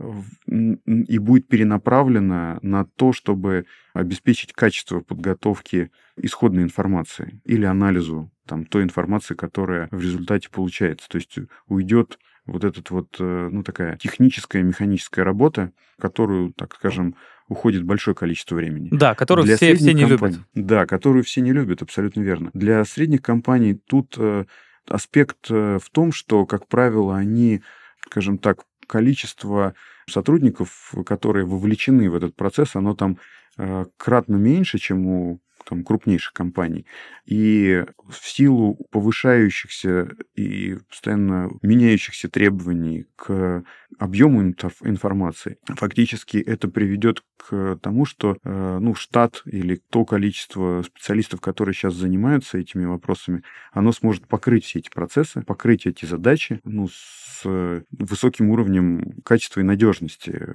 и 0.48 1.18
будет 1.18 1.48
перенаправлено 1.48 2.58
на 2.62 2.84
то, 2.84 3.12
чтобы 3.12 3.66
обеспечить 3.94 4.52
качество 4.52 5.00
подготовки 5.00 5.90
исходной 6.16 6.64
информации 6.64 7.40
или 7.44 7.64
анализу 7.64 8.30
там, 8.46 8.64
той 8.64 8.82
информации, 8.82 9.34
которая 9.34 9.88
в 9.90 10.00
результате 10.00 10.50
получается. 10.50 11.08
То 11.08 11.16
есть 11.16 11.38
уйдет 11.68 12.18
вот 12.46 12.64
этот 12.64 12.90
вот, 12.90 13.16
э, 13.18 13.48
ну, 13.50 13.62
такая 13.62 13.96
техническая, 13.96 14.62
механическая 14.62 15.24
работа, 15.24 15.72
которую, 15.98 16.52
так 16.52 16.74
скажем, 16.74 17.16
уходит 17.48 17.84
большое 17.84 18.14
количество 18.14 18.54
времени. 18.54 18.88
Да, 18.90 19.14
которую 19.14 19.46
Для 19.46 19.56
все, 19.56 19.74
все 19.74 19.92
не 19.92 20.06
компаний, 20.06 20.34
любят. 20.34 20.40
Да, 20.54 20.86
которую 20.86 21.24
все 21.24 21.40
не 21.40 21.52
любят, 21.52 21.82
абсолютно 21.82 22.20
верно. 22.20 22.50
Для 22.54 22.84
средних 22.84 23.22
компаний 23.22 23.74
тут 23.74 24.14
э, 24.18 24.44
аспект 24.88 25.48
в 25.48 25.82
том, 25.92 26.12
что, 26.12 26.46
как 26.46 26.66
правило, 26.66 27.16
они 27.16 27.62
скажем 28.06 28.38
так, 28.38 28.64
количество 28.86 29.74
сотрудников, 30.08 30.94
которые 31.04 31.44
вовлечены 31.44 32.08
в 32.08 32.14
этот 32.14 32.34
процесс, 32.36 32.76
оно 32.76 32.94
там 32.94 33.18
э, 33.58 33.84
кратно 33.96 34.36
меньше, 34.36 34.78
чем 34.78 35.06
у 35.06 35.40
там, 35.68 35.84
крупнейших 35.84 36.32
компаний. 36.32 36.86
И 37.24 37.84
в 38.08 38.28
силу 38.28 38.76
повышающихся 38.90 40.10
и 40.34 40.76
постоянно 40.88 41.50
меняющихся 41.62 42.28
требований 42.28 43.06
к 43.16 43.64
объему 43.98 44.42
информации, 44.42 45.58
фактически 45.66 46.38
это 46.38 46.68
приведет 46.68 47.22
к 47.36 47.78
тому, 47.82 48.04
что 48.04 48.36
э, 48.42 48.78
ну, 48.80 48.94
штат 48.94 49.42
или 49.44 49.80
то 49.90 50.04
количество 50.04 50.82
специалистов, 50.82 51.40
которые 51.40 51.74
сейчас 51.74 51.94
занимаются 51.94 52.58
этими 52.58 52.84
вопросами, 52.84 53.42
оно 53.72 53.92
сможет 53.92 54.26
покрыть 54.26 54.64
все 54.64 54.80
эти 54.80 54.90
процессы, 54.90 55.42
покрыть 55.42 55.86
эти 55.86 56.04
задачи 56.04 56.60
ну, 56.64 56.88
с 56.88 57.44
высоким 57.90 58.50
уровнем 58.50 59.20
качества 59.24 59.60
и 59.60 59.64
надежности 59.64 60.32
э, 60.34 60.52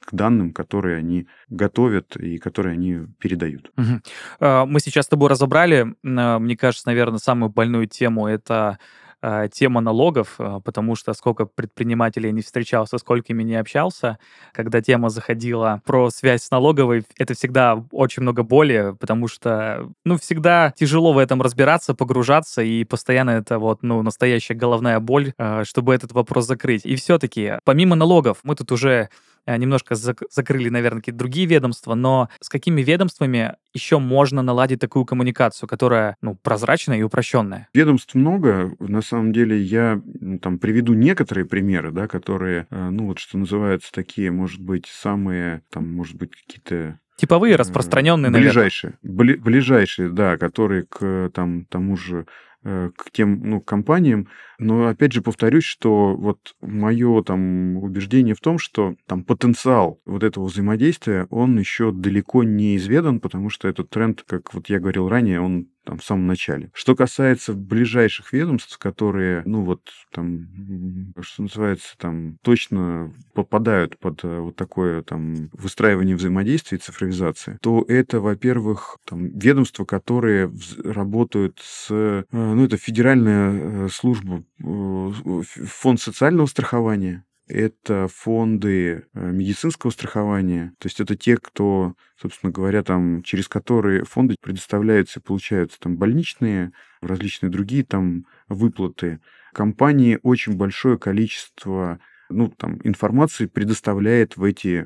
к 0.00 0.12
данным, 0.12 0.52
которые 0.52 0.96
они 0.98 1.26
готовят 1.48 2.16
и 2.16 2.38
которые 2.38 2.74
они 2.74 3.06
передают. 3.18 3.70
Угу. 3.76 4.00
Мы 4.40 4.80
сейчас 4.80 5.06
с 5.06 5.08
тобой 5.08 5.30
разобрали, 5.30 5.94
мне 6.02 6.56
кажется, 6.56 6.88
наверное, 6.88 7.18
самую 7.18 7.50
больную 7.50 7.86
тему 7.86 8.26
это 8.26 8.78
э, 9.22 9.48
тема 9.52 9.80
налогов, 9.80 10.36
э, 10.38 10.60
потому 10.64 10.94
что 10.94 11.12
сколько 11.14 11.46
предпринимателей 11.46 12.32
не 12.32 12.42
встречался, 12.42 12.98
сколькими 12.98 13.42
не 13.42 13.56
общался, 13.56 14.18
когда 14.52 14.80
тема 14.80 15.08
заходила 15.08 15.82
про 15.84 16.10
связь 16.10 16.44
с 16.44 16.50
налоговой, 16.50 17.04
это 17.18 17.34
всегда 17.34 17.82
очень 17.92 18.22
много 18.22 18.42
боли, 18.42 18.94
потому 18.98 19.28
что, 19.28 19.88
ну, 20.04 20.18
всегда 20.18 20.72
тяжело 20.76 21.12
в 21.12 21.18
этом 21.18 21.42
разбираться, 21.42 21.94
погружаться, 21.94 22.62
и 22.62 22.84
постоянно 22.84 23.30
это 23.30 23.58
вот, 23.58 23.82
ну, 23.82 24.02
настоящая 24.02 24.54
головная 24.54 25.00
боль, 25.00 25.32
э, 25.38 25.64
чтобы 25.64 25.94
этот 25.94 26.12
вопрос 26.12 26.46
закрыть. 26.46 26.84
И 26.84 26.96
все-таки, 26.96 27.54
помимо 27.64 27.96
налогов, 27.96 28.38
мы 28.42 28.54
тут 28.54 28.72
уже 28.72 29.08
Э, 29.08 29.10
немножко 29.46 29.94
зак- 29.94 30.26
закрыли, 30.30 30.68
наверное, 30.68 31.00
какие-то 31.00 31.18
другие 31.18 31.46
ведомства, 31.46 31.94
но 31.94 32.28
с 32.40 32.48
какими 32.48 32.82
ведомствами 32.82 33.54
еще 33.72 33.98
можно 33.98 34.42
наладить 34.42 34.80
такую 34.80 35.04
коммуникацию, 35.04 35.68
которая, 35.68 36.16
ну, 36.22 36.34
прозрачная 36.34 36.98
и 36.98 37.02
упрощенная? 37.02 37.68
Ведомств 37.74 38.14
много. 38.14 38.74
На 38.78 39.02
самом 39.02 39.32
деле 39.32 39.60
я 39.60 40.00
ну, 40.20 40.38
там 40.38 40.58
приведу 40.58 40.94
некоторые 40.94 41.44
примеры, 41.44 41.92
да, 41.92 42.08
которые, 42.08 42.66
э, 42.70 42.88
ну, 42.90 43.06
вот 43.06 43.18
что 43.18 43.38
называется, 43.38 43.92
такие, 43.92 44.30
может 44.30 44.60
быть, 44.60 44.86
самые, 44.86 45.62
там, 45.70 45.92
может 45.92 46.16
быть, 46.16 46.30
какие-то 46.34 46.98
Типовые, 47.16 47.54
э, 47.54 47.56
распространенные, 47.56 48.30
ближайшие, 48.30 48.94
наверное. 49.02 49.16
Бли, 49.16 49.34
ближайшие, 49.36 50.10
да, 50.10 50.36
которые 50.36 50.84
к 50.84 51.30
там, 51.34 51.64
тому 51.66 51.96
же 51.96 52.26
Э, 52.55 52.55
к 52.96 53.10
тем 53.12 53.40
ну, 53.42 53.60
компаниям. 53.60 54.28
Но 54.58 54.88
опять 54.88 55.12
же 55.12 55.22
повторюсь, 55.22 55.64
что 55.64 56.16
вот 56.16 56.56
мое 56.60 57.22
там 57.22 57.76
убеждение 57.76 58.34
в 58.34 58.40
том, 58.40 58.58
что 58.58 58.96
там 59.06 59.22
потенциал 59.22 60.00
вот 60.04 60.22
этого 60.22 60.46
взаимодействия, 60.46 61.26
он 61.30 61.58
еще 61.58 61.92
далеко 61.92 62.42
не 62.42 62.76
изведан, 62.76 63.20
потому 63.20 63.50
что 63.50 63.68
этот 63.68 63.90
тренд, 63.90 64.24
как 64.26 64.52
вот 64.54 64.68
я 64.68 64.80
говорил 64.80 65.08
ранее, 65.08 65.40
он 65.40 65.68
там, 65.86 65.98
в 65.98 66.04
самом 66.04 66.26
начале. 66.26 66.70
Что 66.74 66.94
касается 66.96 67.54
ближайших 67.54 68.32
ведомств, 68.32 68.76
которые, 68.76 69.42
ну 69.46 69.62
вот, 69.62 69.80
там, 70.12 71.12
что 71.20 71.42
называется, 71.42 71.94
там, 71.96 72.38
точно 72.42 73.12
попадают 73.32 73.98
под 73.98 74.24
э, 74.24 74.40
вот 74.40 74.56
такое 74.56 75.02
там 75.02 75.48
выстраивание 75.52 76.16
взаимодействия 76.16 76.78
и 76.78 76.80
цифровизации, 76.80 77.58
то 77.62 77.84
это, 77.86 78.20
во-первых, 78.20 78.98
там, 79.04 79.28
ведомства, 79.38 79.84
которые 79.84 80.52
работают 80.84 81.60
с, 81.62 81.86
э, 81.90 82.24
ну, 82.32 82.64
это 82.64 82.76
федеральная 82.76 83.88
служба, 83.88 84.42
фонд 84.58 86.00
социального 86.00 86.46
страхования, 86.46 87.24
это 87.46 88.08
фонды 88.08 89.06
э, 89.14 89.30
медицинского 89.30 89.90
страхования, 89.90 90.72
то 90.78 90.86
есть 90.86 91.00
это 91.00 91.16
те, 91.16 91.36
кто, 91.36 91.94
собственно 92.20 92.52
говоря, 92.52 92.82
там, 92.82 93.22
через 93.22 93.48
которые 93.48 94.04
фонды 94.04 94.36
предоставляются 94.40 95.20
и 95.20 95.22
получаются 95.22 95.78
там 95.78 95.96
больничные, 95.96 96.72
различные 97.00 97.50
другие 97.50 97.84
там 97.84 98.24
выплаты. 98.48 99.20
Компании 99.52 100.18
очень 100.22 100.56
большое 100.56 100.98
количество 100.98 102.00
ну, 102.28 102.48
там, 102.48 102.78
информации 102.82 103.46
предоставляет 103.46 104.36
в 104.36 104.44
эти 104.44 104.82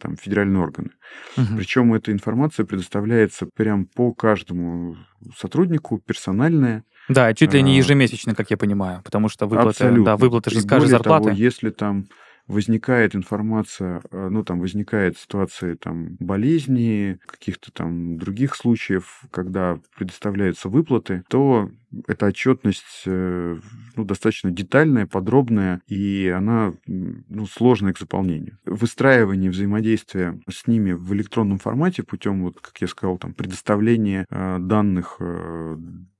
там, 0.00 0.16
федеральные 0.16 0.62
органы. 0.62 0.90
Угу. 1.36 1.56
Причем 1.56 1.94
эта 1.94 2.12
информация 2.12 2.64
предоставляется 2.64 3.46
прям 3.54 3.86
по 3.86 4.12
каждому 4.12 4.96
сотруднику, 5.36 5.98
персональная. 5.98 6.84
Да, 7.08 7.34
чуть 7.34 7.52
ли 7.52 7.62
не 7.62 7.74
а. 7.74 7.76
ежемесячно, 7.78 8.34
как 8.34 8.50
я 8.50 8.56
понимаю, 8.56 9.02
потому 9.04 9.28
что 9.28 9.46
выплаты, 9.46 9.84
Абсолютно. 9.84 10.04
да, 10.04 10.16
выплаты 10.16 10.50
же 10.50 10.60
с 10.60 10.66
каждой 10.66 10.88
зарплаты. 10.88 11.24
Того, 11.24 11.36
если 11.36 11.70
там 11.70 12.06
возникает 12.46 13.16
информация, 13.16 14.02
э, 14.10 14.28
ну, 14.30 14.44
там 14.44 14.60
возникает 14.60 15.18
ситуация 15.18 15.76
там 15.76 16.16
болезни, 16.20 17.18
каких-то 17.26 17.72
там 17.72 18.18
других 18.18 18.54
случаев, 18.54 19.22
когда 19.30 19.78
предоставляются 19.96 20.68
выплаты, 20.68 21.22
то 21.28 21.70
эта 22.06 22.26
отчетность 22.26 23.04
э, 23.06 23.58
ну, 23.96 24.04
достаточно 24.04 24.50
детальная, 24.50 25.06
подробная, 25.06 25.80
и 25.86 26.32
она 26.34 26.74
ну, 26.86 27.46
сложная 27.46 27.94
к 27.94 27.98
заполнению. 27.98 28.58
Выстраивание 28.66 29.50
взаимодействия 29.50 30.38
с 30.50 30.66
ними 30.66 30.92
в 30.92 31.14
электронном 31.14 31.58
формате 31.58 32.02
путем, 32.02 32.42
вот, 32.42 32.60
как 32.60 32.76
я 32.80 32.88
сказал, 32.88 33.16
там, 33.16 33.32
предоставления 33.32 34.26
э, 34.28 34.58
данных 34.58 35.18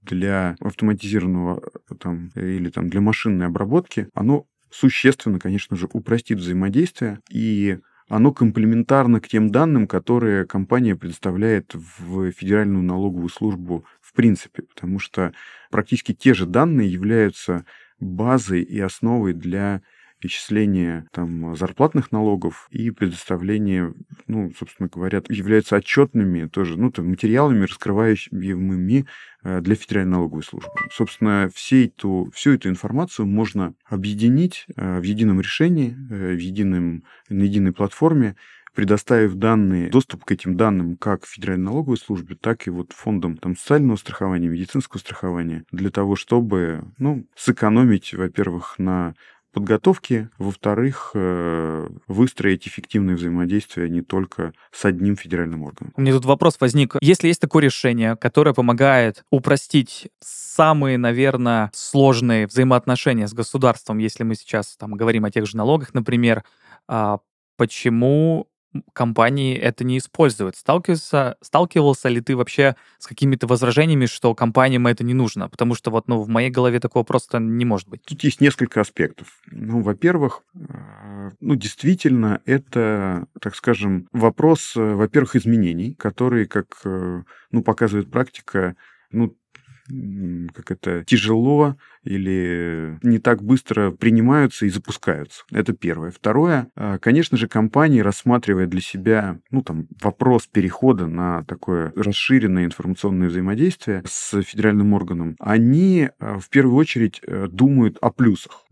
для 0.04 0.56
автоматизированного 0.60 1.62
там, 2.00 2.30
или 2.34 2.70
там, 2.70 2.88
для 2.88 3.00
машинной 3.00 3.46
обработки, 3.46 4.08
оно 4.14 4.46
существенно, 4.70 5.38
конечно 5.38 5.76
же, 5.76 5.88
упростит 5.92 6.38
взаимодействие 6.38 7.20
и 7.30 7.78
оно 8.08 8.32
комплементарно 8.32 9.20
к 9.20 9.28
тем 9.28 9.50
данным, 9.50 9.86
которые 9.86 10.44
компания 10.46 10.94
предоставляет 10.94 11.74
в 11.74 12.30
Федеральную 12.32 12.82
налоговую 12.82 13.30
службу 13.30 13.86
в 14.02 14.12
принципе, 14.12 14.62
потому 14.62 14.98
что 14.98 15.32
практически 15.70 16.12
те 16.12 16.34
же 16.34 16.46
данные 16.46 16.92
являются 16.92 17.64
базой 17.98 18.62
и 18.62 18.78
основой 18.78 19.32
для 19.32 19.80
исчисления 20.24 21.06
там, 21.12 21.56
зарплатных 21.56 22.12
налогов 22.12 22.68
и 22.70 22.90
предоставления, 22.90 23.94
ну, 24.26 24.52
собственно 24.58 24.88
говоря, 24.88 25.22
являются 25.28 25.76
отчетными 25.76 26.46
тоже, 26.46 26.78
ну, 26.78 26.90
там, 26.90 27.08
материалами, 27.08 27.64
раскрываемыми 27.64 29.06
э, 29.42 29.60
для 29.60 29.74
Федеральной 29.74 30.12
налоговой 30.12 30.42
службы. 30.42 30.70
Собственно, 30.92 31.50
все 31.54 31.86
эту, 31.86 32.30
всю 32.34 32.52
эту 32.52 32.68
информацию 32.68 33.26
можно 33.26 33.74
объединить 33.84 34.66
э, 34.76 35.00
в 35.00 35.02
едином 35.02 35.40
решении, 35.40 35.96
э, 36.10 36.34
в 36.34 36.38
едином, 36.38 37.04
на 37.28 37.42
единой 37.42 37.72
платформе, 37.72 38.36
предоставив 38.74 39.34
данные, 39.34 39.88
доступ 39.88 40.24
к 40.24 40.32
этим 40.32 40.56
данным 40.56 40.96
как 40.96 41.26
Федеральной 41.26 41.66
налоговой 41.66 41.96
службе, 41.96 42.34
так 42.34 42.66
и 42.66 42.70
вот 42.70 42.92
фондам 42.92 43.36
там, 43.36 43.56
социального 43.56 43.96
страхования, 43.96 44.48
медицинского 44.48 44.98
страхования, 44.98 45.64
для 45.70 45.90
того, 45.90 46.16
чтобы 46.16 46.84
ну, 46.98 47.26
сэкономить, 47.36 48.12
во-первых, 48.14 48.74
на 48.78 49.14
подготовки, 49.54 50.28
во-вторых, 50.36 51.12
э, 51.14 51.88
выстроить 52.08 52.66
эффективное 52.66 53.14
взаимодействие 53.14 53.88
не 53.88 54.02
только 54.02 54.52
с 54.72 54.84
одним 54.84 55.16
федеральным 55.16 55.62
органом. 55.62 55.92
У 55.96 56.00
меня 56.00 56.12
тут 56.12 56.24
вопрос 56.24 56.56
возник. 56.60 56.96
Если 57.00 57.28
есть 57.28 57.40
такое 57.40 57.62
решение, 57.62 58.16
которое 58.16 58.52
помогает 58.52 59.24
упростить 59.30 60.08
самые, 60.20 60.98
наверное, 60.98 61.70
сложные 61.72 62.46
взаимоотношения 62.46 63.28
с 63.28 63.32
государством, 63.32 63.98
если 63.98 64.24
мы 64.24 64.34
сейчас 64.34 64.76
там 64.76 64.94
говорим 64.94 65.24
о 65.24 65.30
тех 65.30 65.46
же 65.46 65.56
налогах, 65.56 65.94
например, 65.94 66.44
а 66.88 67.18
почему 67.56 68.48
компании 68.92 69.56
это 69.56 69.84
не 69.84 69.98
используют. 69.98 70.56
Сталкивался, 70.56 71.36
сталкивался 71.40 72.08
ли 72.08 72.20
ты 72.20 72.36
вообще 72.36 72.76
с 72.98 73.06
какими-то 73.06 73.46
возражениями, 73.46 74.06
что 74.06 74.34
компаниям 74.34 74.86
это 74.86 75.04
не 75.04 75.14
нужно? 75.14 75.48
Потому 75.48 75.74
что 75.74 75.90
вот 75.90 76.08
ну, 76.08 76.22
в 76.22 76.28
моей 76.28 76.50
голове 76.50 76.80
такого 76.80 77.04
просто 77.04 77.38
не 77.38 77.64
может 77.64 77.88
быть. 77.88 78.02
Тут 78.04 78.22
есть 78.24 78.40
несколько 78.40 78.80
аспектов. 78.80 79.28
Ну, 79.50 79.82
во-первых, 79.82 80.42
э, 80.54 81.30
ну, 81.40 81.54
действительно, 81.54 82.40
это, 82.46 83.26
так 83.40 83.54
скажем, 83.54 84.08
вопрос, 84.12 84.74
э, 84.76 84.94
во-первых, 84.94 85.36
изменений, 85.36 85.94
которые, 85.94 86.46
как 86.46 86.66
э, 86.84 87.22
ну, 87.50 87.62
показывает 87.62 88.10
практика, 88.10 88.76
ну, 89.10 89.36
как 89.86 90.70
это, 90.70 91.04
тяжело 91.04 91.76
или 92.04 92.98
не 93.02 93.18
так 93.18 93.42
быстро 93.42 93.90
принимаются 93.90 94.66
и 94.66 94.70
запускаются. 94.70 95.44
Это 95.50 95.72
первое. 95.72 96.10
Второе, 96.10 96.68
а, 96.74 96.98
конечно 96.98 97.36
же, 97.36 97.48
компании, 97.48 98.00
рассматривая 98.00 98.66
для 98.66 98.80
себя, 98.80 99.38
ну, 99.50 99.62
там, 99.62 99.86
вопрос 100.00 100.46
перехода 100.46 101.06
на 101.06 101.44
такое 101.44 101.92
расширенное 101.96 102.64
информационное 102.64 103.28
взаимодействие 103.28 104.02
с 104.06 104.40
федеральным 104.42 104.92
органом, 104.94 105.36
они 105.38 106.08
а, 106.18 106.38
в 106.38 106.48
первую 106.48 106.76
очередь 106.76 107.20
э, 107.26 107.48
думают 107.50 107.98
о 108.00 108.10
плюсах, 108.10 108.64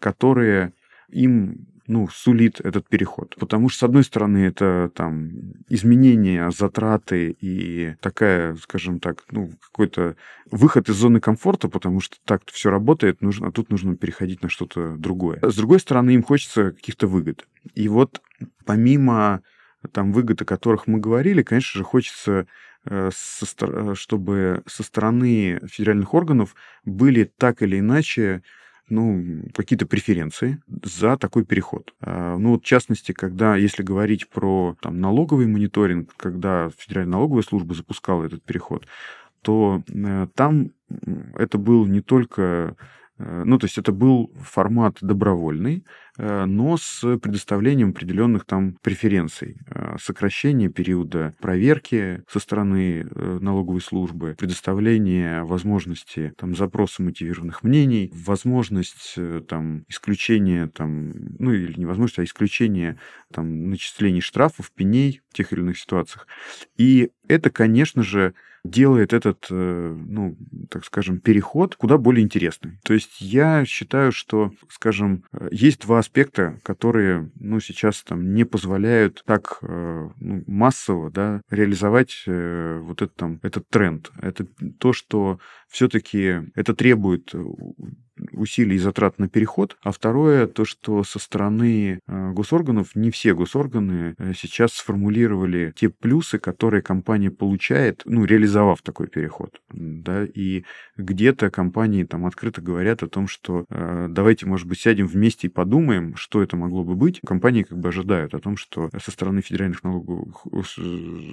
которые 0.00 0.72
им 1.08 1.66
ну, 1.88 2.08
сулит 2.08 2.60
этот 2.60 2.88
переход. 2.88 3.36
Потому 3.38 3.68
что, 3.68 3.80
с 3.80 3.82
одной 3.84 4.04
стороны, 4.04 4.38
это 4.38 4.90
там 4.94 5.30
изменение, 5.68 6.50
затраты 6.50 7.36
и 7.40 7.94
такая, 8.00 8.56
скажем 8.56 9.00
так, 9.00 9.24
ну, 9.30 9.50
какой-то 9.60 10.16
выход 10.50 10.88
из 10.88 10.96
зоны 10.96 11.20
комфорта, 11.20 11.68
потому 11.68 12.00
что 12.00 12.16
так 12.24 12.42
все 12.46 12.70
работает, 12.70 13.20
нужно, 13.20 13.48
а 13.48 13.52
тут 13.52 13.70
нужно 13.70 13.96
переходить 13.96 14.42
на 14.42 14.48
что-то 14.48 14.96
другое. 14.96 15.38
С 15.42 15.56
другой 15.56 15.80
стороны, 15.80 16.10
им 16.10 16.22
хочется 16.22 16.72
каких-то 16.72 17.06
выгод. 17.06 17.46
И 17.74 17.88
вот 17.88 18.20
помимо 18.64 19.42
там 19.92 20.12
выгод, 20.12 20.42
о 20.42 20.44
которых 20.44 20.86
мы 20.86 20.98
говорили, 20.98 21.42
конечно 21.42 21.78
же, 21.78 21.84
хочется 21.84 22.46
э, 22.84 23.10
чтобы 23.94 24.62
со 24.66 24.82
стороны 24.82 25.60
федеральных 25.66 26.14
органов 26.14 26.54
были 26.84 27.24
так 27.24 27.62
или 27.62 27.78
иначе 27.78 28.42
ну, 28.88 29.42
какие-то 29.54 29.86
преференции 29.86 30.60
за 30.82 31.16
такой 31.16 31.44
переход. 31.44 31.94
А, 32.00 32.36
ну, 32.38 32.50
вот 32.52 32.62
в 32.62 32.66
частности, 32.66 33.12
когда, 33.12 33.56
если 33.56 33.82
говорить 33.82 34.28
про 34.28 34.76
там, 34.80 35.00
налоговый 35.00 35.46
мониторинг, 35.46 36.14
когда 36.16 36.70
Федеральная 36.76 37.12
налоговая 37.12 37.42
служба 37.42 37.74
запускала 37.74 38.24
этот 38.24 38.42
переход, 38.42 38.86
то 39.42 39.82
э, 39.88 40.26
там 40.34 40.72
это 41.36 41.58
был 41.58 41.86
не 41.86 42.00
только 42.00 42.76
Э, 43.18 43.42
ну, 43.44 43.58
то 43.58 43.66
есть 43.66 43.78
это 43.78 43.92
был 43.92 44.30
формат 44.40 44.98
добровольный, 45.00 45.84
но 46.18 46.76
с 46.76 47.18
предоставлением 47.18 47.90
определенных 47.90 48.44
там 48.44 48.76
преференций. 48.82 49.56
Э, 49.68 49.96
сокращение 50.00 50.68
периода 50.68 51.34
проверки 51.40 52.22
со 52.30 52.38
стороны 52.38 53.04
налоговой 53.14 53.80
службы, 53.80 54.34
предоставление 54.38 55.44
возможности 55.44 56.32
там 56.36 56.54
запроса 56.54 57.02
мотивированных 57.02 57.62
мнений, 57.62 58.10
возможность 58.14 59.16
там 59.48 59.84
исключения 59.88 60.68
там, 60.68 61.12
ну 61.38 61.52
или 61.52 61.78
не 61.78 61.86
возможность, 61.86 62.18
а 62.18 62.24
исключение 62.24 62.98
там 63.32 63.70
начислений 63.70 64.20
штрафов, 64.20 64.70
пеней 64.72 65.20
в 65.30 65.34
тех 65.34 65.52
или 65.52 65.60
иных 65.60 65.78
ситуациях. 65.78 66.26
И 66.76 67.10
это, 67.28 67.50
конечно 67.50 68.02
же, 68.02 68.34
делает 68.66 69.12
этот, 69.12 69.46
э, 69.50 69.96
ну, 70.08 70.36
так 70.70 70.84
скажем, 70.84 71.20
переход 71.20 71.76
куда 71.76 71.98
более 71.98 72.24
интересный. 72.24 72.78
То 72.84 72.94
есть 72.94 73.20
я 73.20 73.64
считаю, 73.64 74.12
что, 74.12 74.52
скажем, 74.68 75.24
э, 75.32 75.48
есть 75.52 75.82
два 75.82 76.00
аспекта, 76.00 76.58
которые, 76.62 77.30
ну, 77.38 77.60
сейчас 77.60 78.02
там 78.02 78.34
не 78.34 78.44
позволяют 78.44 79.22
так 79.24 79.58
э, 79.62 80.08
ну, 80.18 80.44
массово, 80.46 81.10
да, 81.10 81.40
реализовать 81.50 82.24
вот 82.26 83.02
этот 83.02 83.14
там, 83.14 83.40
этот 83.42 83.68
тренд. 83.68 84.10
Это 84.20 84.46
то, 84.78 84.92
что 84.92 85.38
все-таки 85.68 86.42
это 86.54 86.74
требует 86.74 87.32
усилий 88.32 88.76
и 88.76 88.78
затрат 88.78 89.18
на 89.18 89.28
переход, 89.28 89.76
а 89.82 89.92
второе 89.92 90.46
то, 90.46 90.64
что 90.64 91.04
со 91.04 91.18
стороны 91.18 92.00
э, 92.06 92.32
госорганов 92.32 92.94
не 92.94 93.10
все 93.10 93.34
госорганы 93.34 94.14
э, 94.18 94.32
сейчас 94.36 94.72
сформулировали 94.72 95.72
те 95.76 95.90
плюсы, 95.90 96.38
которые 96.38 96.82
компания 96.82 97.30
получает, 97.30 98.02
ну, 98.04 98.24
реализовав 98.24 98.82
такой 98.82 99.08
переход, 99.08 99.60
да, 99.70 100.24
и 100.24 100.64
где-то 100.96 101.50
компании 101.50 102.04
там 102.04 102.26
открыто 102.26 102.60
говорят 102.60 103.02
о 103.02 103.08
том, 103.08 103.28
что 103.28 103.64
э, 103.68 104.08
давайте, 104.10 104.46
может 104.46 104.66
быть, 104.66 104.80
сядем 104.80 105.06
вместе 105.06 105.48
и 105.48 105.50
подумаем, 105.50 106.16
что 106.16 106.42
это 106.42 106.56
могло 106.56 106.84
бы 106.84 106.94
быть. 106.94 107.20
Компании 107.26 107.62
как 107.62 107.78
бы 107.78 107.88
ожидают 107.88 108.34
о 108.34 108.38
том, 108.38 108.56
что 108.56 108.90
со 108.98 109.10
стороны 109.10 109.40
федеральных 109.40 109.82
налоговых 109.84 110.46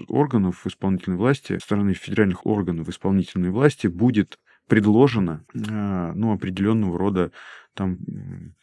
органов 0.10 0.65
исполнительной 0.65 1.17
власти, 1.17 1.54
со 1.60 1.65
стороны 1.65 1.93
федеральных 1.93 2.46
органов 2.46 2.89
исполнительной 2.89 3.52
власти 3.52 3.88
будет 3.88 4.38
предложено 4.67 5.43
э, 5.54 6.12
ну, 6.15 6.34
определенного 6.34 6.97
рода 6.97 7.32
там 7.73 7.97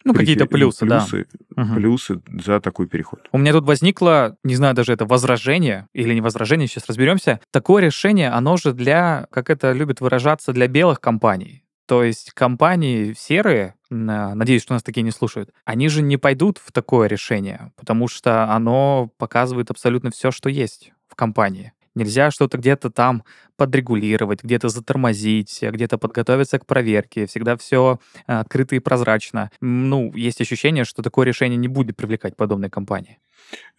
ну, 0.04 0.14
какие-то 0.14 0.46
плюсы, 0.46 0.86
плюсы, 0.86 1.26
да. 1.56 1.74
плюсы 1.74 2.20
за 2.28 2.60
такой 2.60 2.86
переход. 2.86 3.28
У 3.32 3.38
меня 3.38 3.52
тут 3.52 3.64
возникло, 3.64 4.36
не 4.44 4.54
знаю, 4.54 4.74
даже 4.74 4.92
это 4.92 5.04
возражение 5.04 5.88
или 5.92 6.14
не 6.14 6.20
возражение, 6.20 6.68
сейчас 6.68 6.86
разберемся. 6.86 7.40
Такое 7.50 7.82
решение, 7.82 8.30
оно 8.30 8.56
же 8.56 8.72
для, 8.72 9.26
как 9.30 9.50
это 9.50 9.72
любят 9.72 10.00
выражаться, 10.00 10.52
для 10.52 10.68
белых 10.68 11.00
компаний. 11.00 11.64
То 11.86 12.04
есть 12.04 12.30
компании 12.34 13.14
серые, 13.18 13.74
надеюсь, 13.90 14.62
что 14.62 14.74
нас 14.74 14.84
такие 14.84 15.02
не 15.02 15.10
слушают, 15.10 15.50
они 15.64 15.88
же 15.88 16.02
не 16.02 16.16
пойдут 16.16 16.58
в 16.58 16.70
такое 16.70 17.08
решение, 17.08 17.72
потому 17.76 18.06
что 18.06 18.52
оно 18.52 19.10
показывает 19.18 19.72
абсолютно 19.72 20.12
все, 20.12 20.30
что 20.30 20.48
есть 20.48 20.92
в 21.08 21.16
компании. 21.16 21.72
Нельзя 21.94 22.30
что-то 22.30 22.58
где-то 22.58 22.90
там 22.90 23.24
подрегулировать, 23.56 24.44
где-то 24.44 24.68
затормозить, 24.68 25.58
где-то 25.60 25.98
подготовиться 25.98 26.58
к 26.58 26.66
проверке. 26.66 27.26
Всегда 27.26 27.56
все 27.56 27.98
э, 28.26 28.32
открыто 28.32 28.76
и 28.76 28.78
прозрачно. 28.78 29.50
Ну, 29.60 30.12
есть 30.14 30.40
ощущение, 30.40 30.84
что 30.84 31.02
такое 31.02 31.26
решение 31.26 31.56
не 31.56 31.68
будет 31.68 31.96
привлекать 31.96 32.36
подобные 32.36 32.70
компании. 32.70 33.18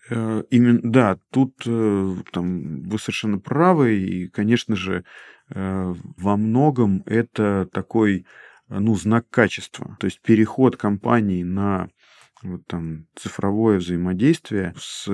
Э, 0.09 0.43
именно, 0.49 0.79
да, 0.83 1.17
тут 1.31 1.63
э, 1.65 2.15
там, 2.31 2.83
вы 2.83 2.99
совершенно 2.99 3.39
правы, 3.39 3.95
и, 3.95 4.27
конечно 4.27 4.75
же, 4.75 5.03
во 5.53 6.37
многом 6.37 7.03
это 7.05 7.67
такой 7.73 8.25
ну, 8.69 8.95
знак 8.95 9.25
качества. 9.29 9.97
То 9.99 10.05
есть 10.05 10.21
переход 10.21 10.77
компании 10.77 11.43
на 11.43 11.89
вот 12.43 12.65
там 12.67 13.07
цифровое 13.15 13.77
взаимодействие 13.77 14.73
с 14.77 15.07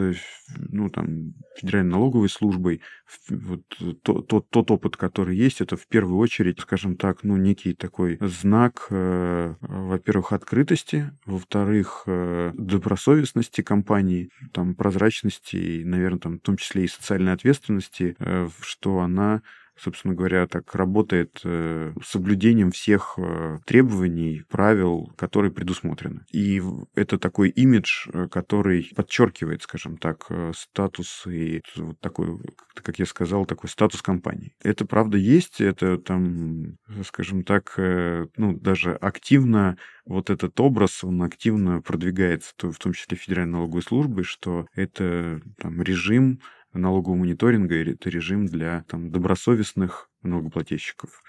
ну, 0.57 0.89
там, 0.89 1.33
Федеральной 1.57 1.91
налоговой 1.91 2.29
службой, 2.29 2.81
вот 3.29 3.61
тот, 4.03 4.27
тот, 4.27 4.49
тот 4.49 4.71
опыт, 4.71 4.97
который 4.97 5.35
есть, 5.35 5.61
это 5.61 5.77
в 5.77 5.87
первую 5.87 6.17
очередь, 6.17 6.59
скажем 6.59 6.95
так, 6.95 7.23
ну, 7.23 7.37
некий 7.37 7.73
такой 7.73 8.17
знак, 8.21 8.87
э, 8.89 9.55
во-первых, 9.61 10.33
открытости, 10.33 11.11
во-вторых, 11.25 12.03
э, 12.05 12.51
добросовестности 12.55 13.61
компании, 13.61 14.29
там, 14.53 14.75
прозрачности, 14.75 15.55
и, 15.55 15.85
наверное, 15.85 16.19
там, 16.19 16.39
в 16.39 16.41
том 16.41 16.57
числе 16.57 16.85
и 16.85 16.87
социальной 16.87 17.33
ответственности, 17.33 18.15
э, 18.19 18.47
что 18.61 18.99
она 18.99 19.41
собственно 19.79 20.13
говоря, 20.13 20.47
так 20.47 20.73
работает 20.75 21.39
э, 21.43 21.93
соблюдением 22.03 22.71
всех 22.71 23.15
э, 23.17 23.57
требований, 23.65 24.43
правил, 24.49 25.11
которые 25.15 25.51
предусмотрены. 25.51 26.21
И 26.31 26.61
это 26.95 27.17
такой 27.17 27.49
имидж, 27.49 28.07
э, 28.11 28.27
который 28.27 28.89
подчеркивает, 28.95 29.61
скажем 29.63 29.97
так, 29.97 30.27
статус 30.55 31.25
и 31.27 31.61
вот 31.75 31.99
такой, 31.99 32.39
как 32.75 32.99
я 32.99 33.05
сказал, 33.05 33.45
такой 33.45 33.69
статус 33.69 34.01
компании. 34.01 34.55
Это 34.63 34.85
правда 34.85 35.17
есть, 35.17 35.61
это 35.61 35.97
там, 35.97 36.77
скажем 37.03 37.43
так, 37.43 37.73
ну, 37.77 38.57
даже 38.57 38.93
активно 38.93 39.77
вот 40.05 40.29
этот 40.29 40.59
образ, 40.59 41.03
он 41.03 41.21
активно 41.21 41.81
продвигается, 41.81 42.53
в 42.57 42.77
том 42.77 42.93
числе 42.93 43.17
Федеральной 43.17 43.53
налоговой 43.53 43.81
службой, 43.83 44.23
что 44.23 44.67
это 44.73 45.41
там, 45.57 45.81
режим 45.81 46.39
налогового 46.77 47.17
мониторинга, 47.17 47.75
это 47.75 48.09
режим 48.09 48.45
для 48.45 48.83
там, 48.87 49.11
добросовестных 49.11 50.09
налогоплательщиков. 50.23 51.21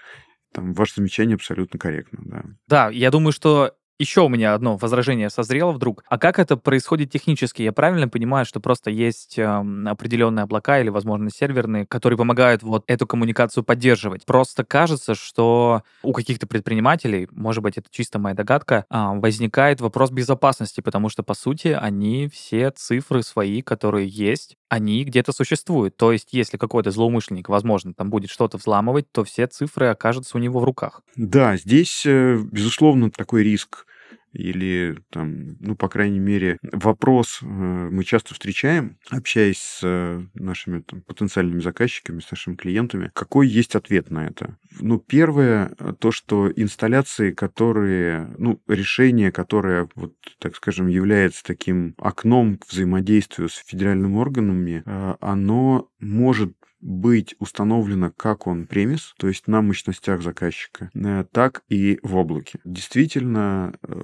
Там 0.53 0.73
ваше 0.73 0.95
замечание 0.95 1.35
абсолютно 1.35 1.79
корректно, 1.79 2.19
да. 2.23 2.43
Да, 2.67 2.89
я 2.89 3.11
думаю, 3.11 3.31
что 3.31 3.73
еще 3.99 4.21
у 4.21 4.29
меня 4.29 4.53
одно 4.53 4.77
возражение 4.77 5.29
созрело 5.29 5.73
вдруг. 5.73 6.03
А 6.07 6.17
как 6.17 6.39
это 6.39 6.55
происходит 6.55 7.11
технически? 7.11 7.61
Я 7.61 7.73
правильно 7.73 8.07
понимаю, 8.07 8.45
что 8.45 8.61
просто 8.61 8.89
есть 8.89 9.37
э, 9.37 9.43
определенные 9.43 10.43
облака 10.43 10.79
или, 10.79 10.87
возможно, 10.87 11.29
серверные, 11.29 11.85
которые 11.85 12.17
помогают 12.17 12.63
вот 12.63 12.85
эту 12.87 13.05
коммуникацию 13.05 13.65
поддерживать? 13.65 14.25
Просто 14.25 14.63
кажется, 14.63 15.15
что 15.15 15.83
у 16.01 16.13
каких-то 16.13 16.47
предпринимателей, 16.47 17.27
может 17.31 17.61
быть, 17.61 17.77
это 17.77 17.89
чисто 17.91 18.19
моя 18.19 18.35
догадка, 18.35 18.85
э, 18.89 19.19
возникает 19.19 19.81
вопрос 19.81 20.11
безопасности, 20.11 20.79
потому 20.79 21.09
что, 21.09 21.21
по 21.21 21.33
сути, 21.33 21.77
они 21.79 22.29
все 22.29 22.71
цифры 22.71 23.21
свои, 23.21 23.61
которые 23.61 24.07
есть, 24.07 24.55
они 24.69 25.03
где-то 25.03 25.33
существуют. 25.33 25.97
То 25.97 26.11
есть, 26.11 26.29
если 26.31 26.57
какой-то 26.57 26.91
злоумышленник, 26.91 27.49
возможно, 27.49 27.93
там 27.93 28.09
будет 28.09 28.29
что-то 28.29 28.57
взламывать, 28.57 29.11
то 29.11 29.23
все 29.23 29.47
цифры 29.47 29.87
окажутся 29.87 30.37
у 30.37 30.39
него 30.39 30.59
в 30.59 30.63
руках. 30.63 31.01
Да, 31.15 31.57
здесь, 31.57 32.05
э, 32.05 32.37
безусловно, 32.37 33.09
такой 33.09 33.43
риск 33.43 33.85
или 34.33 34.97
там, 35.09 35.57
ну, 35.59 35.75
по 35.75 35.89
крайней 35.89 36.19
мере, 36.19 36.59
вопрос 36.61 37.39
э, 37.41 37.45
мы 37.45 38.03
часто 38.03 38.33
встречаем, 38.33 38.97
общаясь 39.09 39.57
с 39.57 39.79
э, 39.83 40.21
нашими 40.35 40.81
там, 40.81 41.01
потенциальными 41.01 41.61
заказчиками, 41.61 42.19
с 42.19 42.29
нашими 42.29 42.55
клиентами. 42.55 43.11
Какой 43.13 43.47
есть 43.47 43.75
ответ 43.75 44.11
на 44.11 44.27
это? 44.27 44.57
Ну, 44.79 44.99
первое, 44.99 45.69
то, 45.99 46.11
что 46.11 46.51
инсталляции, 46.55 47.31
которые, 47.31 48.33
ну, 48.37 48.61
решение, 48.67 49.31
которое, 49.31 49.89
вот, 49.95 50.13
так 50.39 50.55
скажем, 50.55 50.87
является 50.87 51.43
таким 51.43 51.95
окном 51.97 52.57
к 52.57 52.67
взаимодействию 52.67 53.49
с 53.49 53.55
федеральными 53.55 54.15
органами, 54.15 54.83
э, 54.85 55.15
оно 55.21 55.89
может 55.99 56.53
быть 56.81 57.35
установлено 57.39 58.11
как 58.11 58.47
он 58.47 58.67
премис, 58.67 59.13
то 59.17 59.27
есть 59.27 59.47
на 59.47 59.61
мощностях 59.61 60.21
заказчика, 60.21 60.89
э, 60.93 61.25
так 61.31 61.63
и 61.69 61.99
в 62.03 62.15
облаке. 62.15 62.59
Действительно, 62.63 63.73
э, 63.83 64.01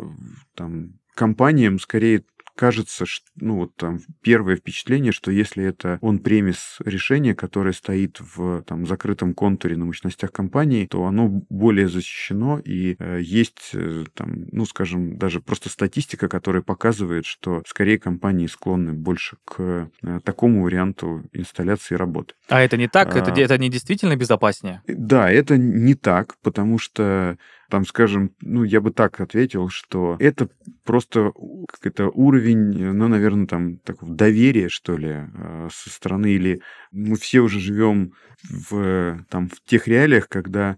там 0.55 0.99
компаниям 1.13 1.79
скорее 1.79 2.23
кажется, 2.55 3.05
что, 3.05 3.25
ну 3.35 3.55
вот 3.57 3.75
там 3.75 3.99
первое 4.21 4.55
впечатление, 4.55 5.11
что 5.11 5.31
если 5.31 5.63
это 5.63 5.99
он 6.01 6.19
премис 6.19 6.77
решение, 6.83 7.35
которое 7.35 7.73
стоит 7.73 8.19
в 8.19 8.63
там 8.63 8.85
закрытом 8.85 9.33
контуре 9.33 9.77
на 9.77 9.85
мощностях 9.85 10.31
компании, 10.31 10.87
то 10.87 11.05
оно 11.05 11.27
более 11.49 11.87
защищено 11.87 12.59
и 12.59 12.95
э, 12.97 13.19
есть 13.21 13.71
э, 13.73 14.05
там, 14.13 14.47
ну 14.51 14.65
скажем, 14.65 15.17
даже 15.17 15.41
просто 15.41 15.69
статистика, 15.69 16.27
которая 16.27 16.63
показывает, 16.63 17.25
что 17.25 17.61
скорее 17.67 17.99
компании 17.99 18.47
склонны 18.47 18.93
больше 18.93 19.37
к 19.45 19.89
э, 20.01 20.19
такому 20.23 20.63
варианту 20.63 21.23
инсталляции 21.33 21.95
работы. 21.95 22.33
А 22.47 22.61
это 22.61 22.77
не 22.77 22.87
так? 22.87 23.15
А... 23.15 23.19
Это, 23.19 23.31
это 23.39 23.57
не 23.57 23.69
действительно 23.69 24.15
безопаснее? 24.15 24.81
Да, 24.87 25.29
это 25.29 25.57
не 25.57 25.95
так, 25.95 26.37
потому 26.41 26.79
что 26.79 27.37
там, 27.69 27.85
скажем, 27.85 28.31
ну, 28.41 28.63
я 28.63 28.81
бы 28.81 28.91
так 28.91 29.19
ответил, 29.21 29.69
что 29.69 30.17
это 30.19 30.49
просто 30.83 31.31
какой-то 31.67 32.09
уровень, 32.09 32.93
ну, 32.93 33.07
наверное, 33.07 33.47
там, 33.47 33.77
такого 33.79 34.13
доверия, 34.13 34.69
что 34.69 34.97
ли, 34.97 35.09
э, 35.11 35.69
со 35.71 35.89
стороны, 35.89 36.31
или 36.31 36.61
мы 36.91 37.15
все 37.15 37.39
уже 37.41 37.59
живем 37.59 38.13
в, 38.49 39.25
там, 39.29 39.49
в 39.49 39.61
тех 39.67 39.87
реалиях, 39.87 40.27
когда 40.27 40.77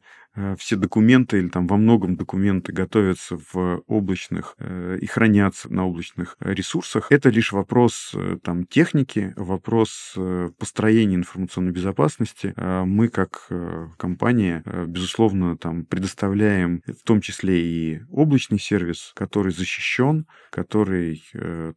все 0.57 0.75
документы 0.75 1.39
или 1.39 1.47
там 1.47 1.67
во 1.67 1.77
многом 1.77 2.15
документы 2.15 2.71
готовятся 2.71 3.37
в 3.51 3.83
облачных 3.87 4.55
э, 4.59 4.97
и 5.01 5.05
хранятся 5.05 5.71
на 5.73 5.85
облачных 5.87 6.37
ресурсах. 6.39 7.11
Это 7.11 7.29
лишь 7.29 7.51
вопрос 7.51 8.11
э, 8.13 8.37
там 8.43 8.65
техники, 8.65 9.33
вопрос 9.35 10.15
построения 10.57 11.15
информационной 11.15 11.71
безопасности. 11.71 12.53
Мы 12.57 13.07
как 13.07 13.49
компания, 13.97 14.63
безусловно, 14.87 15.57
там 15.57 15.85
предоставляем 15.85 16.81
в 16.87 17.03
том 17.03 17.21
числе 17.21 17.61
и 17.61 18.01
облачный 18.09 18.59
сервис, 18.59 19.11
который 19.15 19.51
защищен, 19.51 20.25
который 20.51 21.23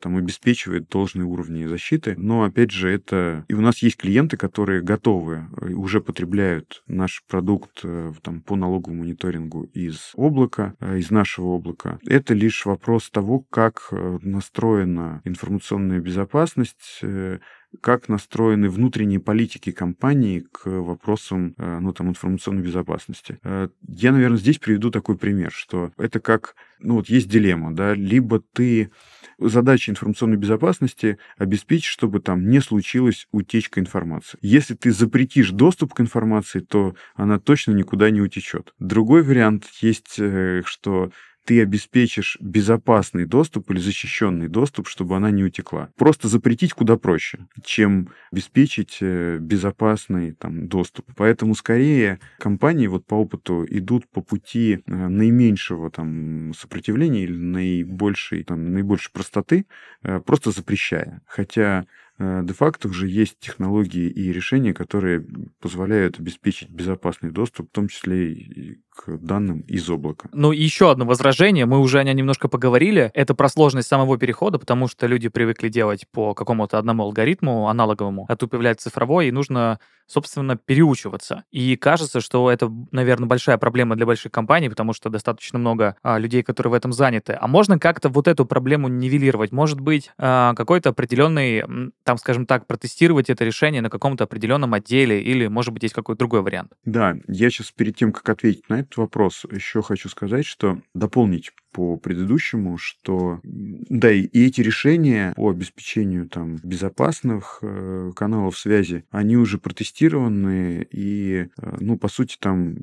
там 0.00 0.16
обеспечивает 0.16 0.88
должные 0.88 1.26
уровни 1.26 1.66
защиты. 1.66 2.14
Но 2.16 2.44
опять 2.44 2.70
же, 2.70 2.90
это 2.90 3.44
и 3.48 3.54
у 3.54 3.60
нас 3.60 3.78
есть 3.78 3.96
клиенты, 3.96 4.36
которые 4.36 4.82
готовы 4.82 5.48
уже 5.60 6.00
потребляют 6.00 6.82
наш 6.86 7.22
продукт 7.28 7.82
там 8.22 8.42
по 8.50 8.56
налоговому 8.56 9.04
мониторингу 9.04 9.62
из 9.62 10.10
облака, 10.16 10.74
э, 10.80 10.98
из 10.98 11.12
нашего 11.12 11.54
облака. 11.54 12.00
Это 12.04 12.34
лишь 12.34 12.66
вопрос 12.66 13.08
того, 13.08 13.44
как 13.48 13.90
э, 13.92 14.18
настроена 14.22 15.22
информационная 15.24 16.00
безопасность, 16.00 16.98
э, 17.02 17.38
как 17.80 18.08
настроены 18.08 18.68
внутренние 18.68 19.20
политики 19.20 19.70
компании 19.70 20.46
к 20.52 20.66
вопросам 20.66 21.54
ну, 21.56 21.92
там, 21.92 22.08
информационной 22.08 22.62
безопасности. 22.62 23.38
Я, 23.86 24.12
наверное, 24.12 24.38
здесь 24.38 24.58
приведу 24.58 24.90
такой 24.90 25.16
пример, 25.16 25.52
что 25.52 25.92
это 25.96 26.20
как, 26.20 26.56
ну 26.80 26.94
вот 26.94 27.08
есть 27.08 27.28
дилемма, 27.28 27.74
да, 27.74 27.94
либо 27.94 28.40
ты 28.40 28.90
задача 29.38 29.90
информационной 29.90 30.36
безопасности 30.36 31.18
обеспечить, 31.38 31.86
чтобы 31.86 32.20
там 32.20 32.48
не 32.48 32.60
случилась 32.60 33.26
утечка 33.32 33.80
информации. 33.80 34.38
Если 34.42 34.74
ты 34.74 34.92
запретишь 34.92 35.50
доступ 35.50 35.94
к 35.94 36.00
информации, 36.00 36.60
то 36.60 36.94
она 37.14 37.38
точно 37.38 37.72
никуда 37.72 38.10
не 38.10 38.20
утечет. 38.20 38.74
Другой 38.78 39.22
вариант 39.22 39.66
есть, 39.80 40.16
э, 40.18 40.62
что 40.64 41.10
ты 41.44 41.62
обеспечишь 41.62 42.36
безопасный 42.40 43.26
доступ 43.26 43.70
или 43.70 43.78
защищенный 43.78 44.48
доступ, 44.48 44.88
чтобы 44.88 45.16
она 45.16 45.30
не 45.30 45.44
утекла. 45.44 45.90
Просто 45.96 46.28
запретить 46.28 46.72
куда 46.72 46.96
проще, 46.96 47.46
чем 47.64 48.10
обеспечить 48.30 48.98
э, 49.00 49.38
безопасный 49.40 50.32
там, 50.32 50.68
доступ. 50.68 51.06
Поэтому 51.16 51.54
скорее 51.54 52.20
компании 52.38 52.86
вот 52.86 53.06
по 53.06 53.14
опыту 53.14 53.66
идут 53.68 54.08
по 54.08 54.20
пути 54.20 54.82
э, 54.86 55.08
наименьшего 55.08 55.90
там, 55.90 56.52
сопротивления 56.54 57.24
или 57.24 57.36
наибольшей, 57.36 58.44
там, 58.44 58.72
наибольшей 58.72 59.12
простоты, 59.12 59.66
э, 60.02 60.20
просто 60.20 60.50
запрещая. 60.50 61.22
Хотя 61.26 61.86
де-факто 62.18 62.88
уже 62.88 63.08
есть 63.08 63.38
технологии 63.38 64.06
и 64.06 64.30
решения, 64.30 64.74
которые 64.74 65.24
позволяют 65.58 66.20
обеспечить 66.20 66.68
безопасный 66.68 67.30
доступ, 67.30 67.70
в 67.70 67.72
том 67.72 67.88
числе 67.88 68.34
и 68.34 68.80
к 69.00 69.16
данным 69.16 69.60
из 69.60 69.88
облака. 69.88 70.28
Ну, 70.32 70.52
и 70.52 70.62
еще 70.62 70.90
одно 70.90 71.06
возражение, 71.06 71.64
мы 71.64 71.78
уже 71.78 71.98
о 71.98 72.04
нем 72.04 72.16
немножко 72.16 72.48
поговорили, 72.48 73.10
это 73.14 73.34
про 73.34 73.48
сложность 73.48 73.88
самого 73.88 74.18
перехода, 74.18 74.58
потому 74.58 74.88
что 74.88 75.06
люди 75.06 75.28
привыкли 75.28 75.68
делать 75.68 76.06
по 76.12 76.34
какому-то 76.34 76.78
одному 76.78 77.04
алгоритму 77.04 77.68
аналоговому, 77.68 78.26
а 78.28 78.36
тут 78.36 78.50
появляется 78.50 78.90
цифровой, 78.90 79.28
и 79.28 79.32
нужно, 79.32 79.78
собственно, 80.06 80.56
переучиваться. 80.56 81.44
И 81.50 81.76
кажется, 81.76 82.20
что 82.20 82.50
это, 82.50 82.70
наверное, 82.90 83.26
большая 83.26 83.56
проблема 83.56 83.96
для 83.96 84.04
больших 84.04 84.32
компаний, 84.32 84.68
потому 84.68 84.92
что 84.92 85.08
достаточно 85.08 85.58
много 85.58 85.96
а, 86.02 86.18
людей, 86.18 86.42
которые 86.42 86.72
в 86.72 86.74
этом 86.74 86.92
заняты. 86.92 87.38
А 87.40 87.46
можно 87.46 87.78
как-то 87.78 88.10
вот 88.10 88.28
эту 88.28 88.44
проблему 88.44 88.88
нивелировать? 88.88 89.50
Может 89.52 89.80
быть, 89.80 90.10
а, 90.18 90.52
какой-то 90.54 90.90
определенный, 90.90 91.64
там, 92.04 92.18
скажем 92.18 92.44
так, 92.44 92.66
протестировать 92.66 93.30
это 93.30 93.44
решение 93.44 93.80
на 93.80 93.88
каком-то 93.88 94.24
определенном 94.24 94.74
отделе, 94.74 95.22
или, 95.22 95.46
может 95.46 95.72
быть, 95.72 95.84
есть 95.84 95.94
какой-то 95.94 96.18
другой 96.18 96.42
вариант? 96.42 96.72
Да, 96.84 97.16
я 97.28 97.48
сейчас 97.48 97.70
перед 97.70 97.96
тем, 97.96 98.12
как 98.12 98.28
ответить 98.28 98.68
на 98.68 98.80
этот 98.90 98.96
вопрос, 98.98 99.46
еще 99.50 99.82
хочу 99.82 100.08
сказать, 100.08 100.44
что 100.44 100.80
дополнить 100.94 101.52
по 101.72 101.96
предыдущему, 101.96 102.78
что 102.78 103.40
да, 103.44 104.10
и 104.10 104.26
эти 104.32 104.60
решения 104.60 105.32
по 105.36 105.50
обеспечению 105.50 106.28
там 106.28 106.56
безопасных 106.62 107.60
э, 107.62 108.10
каналов 108.16 108.58
связи, 108.58 109.04
они 109.10 109.36
уже 109.36 109.58
протестированы 109.58 110.86
и, 110.90 111.46
э, 111.56 111.76
ну, 111.80 111.96
по 111.96 112.08
сути, 112.08 112.36
там 112.40 112.74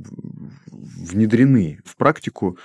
внедрены 0.67 1.80
в 1.84 1.98
практику 1.98 2.58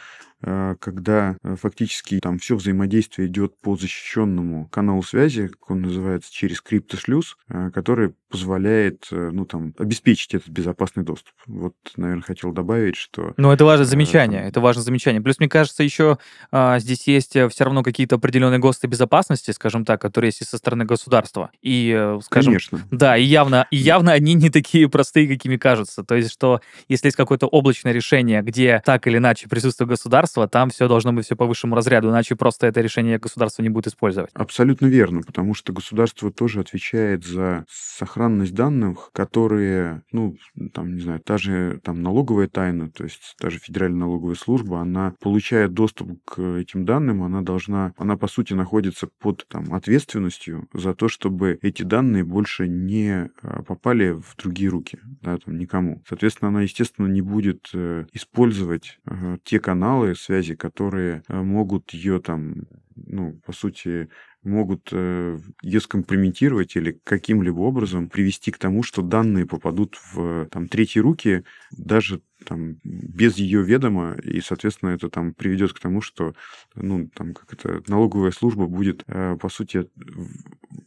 когда 0.80 1.36
э, 1.42 1.56
фактически 1.60 2.18
там 2.20 2.38
все 2.38 2.56
взаимодействие 2.56 3.28
идет 3.28 3.56
по 3.60 3.76
защищенному 3.76 4.68
каналу 4.68 5.02
связи, 5.02 5.48
как 5.48 5.70
он 5.70 5.82
называется, 5.82 6.32
через 6.32 6.60
криптошлюз, 6.60 7.36
э, 7.48 7.70
который 7.72 8.14
позволяет, 8.28 9.08
ну, 9.10 9.44
там, 9.44 9.74
обеспечить 9.78 10.32
этот 10.32 10.48
безопасный 10.48 11.04
доступ. 11.04 11.34
Вот, 11.46 11.74
наверное, 11.98 12.22
хотел 12.22 12.50
добавить, 12.50 12.96
что... 12.96 13.34
Ну, 13.36 13.52
это 13.52 13.66
важное 13.66 13.84
замечание, 13.84 14.40
там... 14.40 14.48
это 14.48 14.60
важное 14.62 14.82
замечание. 14.82 15.20
Плюс, 15.20 15.38
мне 15.38 15.50
кажется, 15.50 15.82
еще 15.82 16.16
а, 16.50 16.78
здесь 16.78 17.06
есть 17.06 17.32
все 17.32 17.64
равно 17.64 17.82
какие-то 17.82 18.16
определенные 18.16 18.58
ГОСТы 18.58 18.86
безопасности, 18.86 19.50
скажем 19.50 19.84
так, 19.84 20.00
которые 20.00 20.28
есть 20.28 20.40
и 20.40 20.44
со 20.44 20.56
стороны 20.56 20.86
государства. 20.86 21.50
И, 21.60 22.16
скажем... 22.22 22.52
Конечно. 22.52 22.80
Да, 22.90 23.18
и 23.18 23.22
явно, 23.22 23.66
и 23.70 23.76
явно 23.76 24.12
они 24.12 24.32
не 24.32 24.48
такие 24.48 24.88
простые, 24.88 25.28
какими 25.28 25.58
кажутся. 25.58 26.02
То 26.02 26.14
есть, 26.14 26.32
что 26.32 26.62
если 26.88 27.08
есть 27.08 27.18
какое-то 27.18 27.46
облачное 27.48 27.92
решение, 27.92 28.40
где 28.40 28.80
так 28.82 29.06
или 29.06 29.18
иначе 29.18 29.46
присутствует 29.46 29.90
государство, 29.90 30.31
государства, 30.32 30.48
там 30.48 30.70
все 30.70 30.88
должно 30.88 31.12
быть 31.12 31.26
все 31.26 31.36
по 31.36 31.46
высшему 31.46 31.74
разряду, 31.74 32.08
иначе 32.08 32.36
просто 32.36 32.66
это 32.66 32.80
решение 32.80 33.18
государство 33.18 33.62
не 33.62 33.68
будет 33.68 33.88
использовать. 33.88 34.30
Абсолютно 34.34 34.86
верно, 34.86 35.22
потому 35.22 35.54
что 35.54 35.72
государство 35.72 36.30
тоже 36.30 36.60
отвечает 36.60 37.24
за 37.24 37.64
сохранность 37.68 38.54
данных, 38.54 39.10
которые, 39.12 40.02
ну, 40.12 40.36
там, 40.72 40.94
не 40.94 41.00
знаю, 41.00 41.20
та 41.20 41.38
же 41.38 41.80
там 41.82 42.02
налоговая 42.02 42.48
тайна, 42.48 42.90
то 42.90 43.04
есть 43.04 43.34
та 43.38 43.50
же 43.50 43.58
Федеральная 43.58 44.00
налоговая 44.00 44.34
служба, 44.34 44.80
она 44.80 45.14
получает 45.20 45.72
доступ 45.74 46.18
к 46.24 46.40
этим 46.40 46.84
данным, 46.84 47.22
она 47.22 47.42
должна, 47.42 47.92
она 47.96 48.16
по 48.16 48.28
сути 48.28 48.54
находится 48.54 49.08
под 49.20 49.46
там 49.48 49.72
ответственностью 49.74 50.68
за 50.72 50.94
то, 50.94 51.08
чтобы 51.08 51.58
эти 51.62 51.82
данные 51.82 52.24
больше 52.24 52.68
не 52.68 53.30
а, 53.42 53.62
попали 53.62 54.10
в 54.12 54.36
другие 54.36 54.70
руки, 54.70 54.98
да, 55.22 55.36
там 55.38 55.58
никому. 55.58 56.02
Соответственно, 56.08 56.48
она, 56.48 56.62
естественно, 56.62 57.06
не 57.06 57.22
будет 57.22 57.70
э, 57.74 58.06
использовать 58.12 58.98
те 59.44 59.60
каналы, 59.60 60.14
связи, 60.22 60.54
которые 60.54 61.22
э, 61.28 61.42
могут 61.42 61.92
ее 61.92 62.20
там, 62.20 62.66
ну, 62.96 63.40
по 63.44 63.52
сути, 63.52 64.08
могут 64.42 64.88
э, 64.92 65.38
ее 65.62 65.80
скомпрометировать 65.80 66.76
или 66.76 67.00
каким-либо 67.04 67.60
образом 67.60 68.08
привести 68.08 68.50
к 68.50 68.58
тому, 68.58 68.82
что 68.82 69.02
данные 69.02 69.46
попадут 69.46 69.96
в 70.12 70.46
там, 70.50 70.68
третьи 70.68 71.00
руки, 71.00 71.44
даже 71.70 72.22
там, 72.42 72.76
без 72.84 73.36
ее 73.36 73.62
ведома, 73.62 74.14
и, 74.22 74.40
соответственно, 74.40 74.90
это 74.90 75.08
там 75.08 75.34
приведет 75.34 75.72
к 75.72 75.80
тому, 75.80 76.00
что 76.00 76.34
ну, 76.74 77.08
там, 77.14 77.34
как 77.34 77.52
это, 77.52 77.82
налоговая 77.88 78.30
служба 78.30 78.66
будет, 78.66 79.04
э, 79.06 79.36
по 79.40 79.48
сути, 79.48 79.88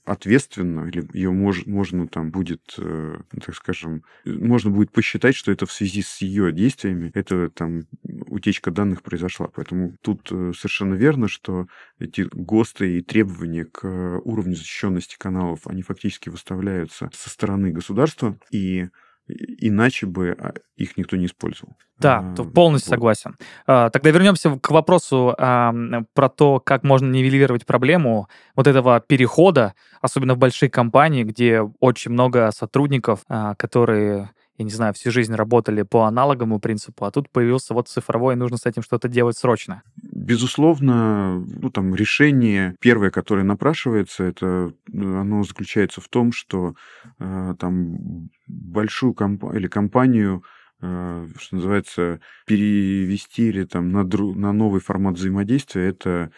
ответственно, 0.06 0.88
или 0.88 1.08
ее 1.14 1.32
мож, 1.32 1.66
можно 1.66 2.08
там 2.08 2.32
будет, 2.32 2.76
э, 2.78 3.18
так 3.44 3.56
скажем, 3.56 4.04
можно 4.26 4.70
будет 4.70 4.92
посчитать, 4.92 5.36
что 5.36 5.52
это 5.52 5.66
в 5.66 5.72
связи 5.72 6.02
с 6.02 6.22
ее 6.22 6.52
действиями, 6.52 7.12
это 7.14 7.50
там 7.50 7.84
утечка 8.04 8.72
данных 8.72 9.02
произошла. 9.02 9.48
Поэтому 9.48 9.96
тут 10.02 10.30
э, 10.32 10.52
совершенно 10.56 10.94
верно, 10.94 11.28
что 11.28 11.68
эти 12.00 12.28
ГОСТы 12.32 13.00
и 13.00 13.02
требования 13.02 13.66
к 13.66 13.86
уровню 14.24 14.56
защищенности 14.56 15.16
каналов, 15.18 15.68
они 15.68 15.82
фактически 15.82 16.30
выставляются 16.30 17.10
со 17.14 17.30
стороны 17.30 17.72
государства, 17.72 18.38
и 18.52 18.90
иначе 19.28 20.06
бы 20.06 20.36
а, 20.40 20.54
их 20.76 20.98
никто 20.98 21.16
не 21.18 21.26
использовал. 21.26 21.76
Да, 21.98 22.20
а, 22.20 22.44
полностью 22.44 22.90
вот. 22.90 22.96
согласен. 22.96 23.38
А, 23.66 23.90
тогда 23.90 24.12
вернемся 24.12 24.58
к 24.60 24.72
вопросу 24.72 25.34
а, 25.38 25.74
про 26.14 26.30
то, 26.30 26.60
как 26.60 26.84
можно 26.84 27.10
нивелировать 27.12 27.66
проблему 27.66 28.28
вот 28.56 28.68
этого 28.68 29.00
перехода, 29.00 29.74
особенно 30.02 30.36
в 30.36 30.38
большие 30.38 30.70
компании, 30.70 31.24
где 31.24 31.62
очень 31.80 32.12
много 32.12 32.52
сотрудников, 32.52 33.22
а, 33.28 33.56
которые 33.56 34.32
я 34.58 34.66
не 34.66 34.72
знаю, 34.72 34.94
всю 34.94 35.12
жизнь 35.12 35.34
работали 35.34 35.82
по 35.82 36.06
аналоговому 36.06 36.60
принципу, 36.60 37.06
а 37.06 37.12
тут 37.12 37.30
появился 37.30 37.74
вот 37.74 37.90
цифровой, 37.90 38.36
и 38.36 38.38
нужно 38.38 38.58
с 38.58 38.66
этим 38.66 38.84
что-то 38.84 39.08
делать 39.08 39.38
срочно. 39.38 39.84
Безусловно, 40.02 41.40
ну, 41.40 41.70
там, 41.70 41.94
решение 41.94 42.76
первое, 42.80 43.12
которое 43.12 43.44
напрашивается, 43.44 44.24
это 44.24 44.72
оно 44.94 45.44
заключается 45.44 46.00
в 46.00 46.08
том, 46.08 46.32
что 46.32 46.76
э, 47.20 47.56
там 47.60 48.30
большую 48.48 49.14
компанию 49.14 49.60
или 49.60 49.68
компанию 49.68 50.44
э, 50.82 51.28
что 51.38 51.56
называется, 51.56 52.22
перевести 52.46 53.50
или 53.50 53.66
там 53.66 53.92
на, 53.92 54.06
дру, 54.06 54.34
на 54.34 54.54
новый 54.54 54.80
формат 54.80 55.16
взаимодействия, 55.16 55.90
это 55.90 56.32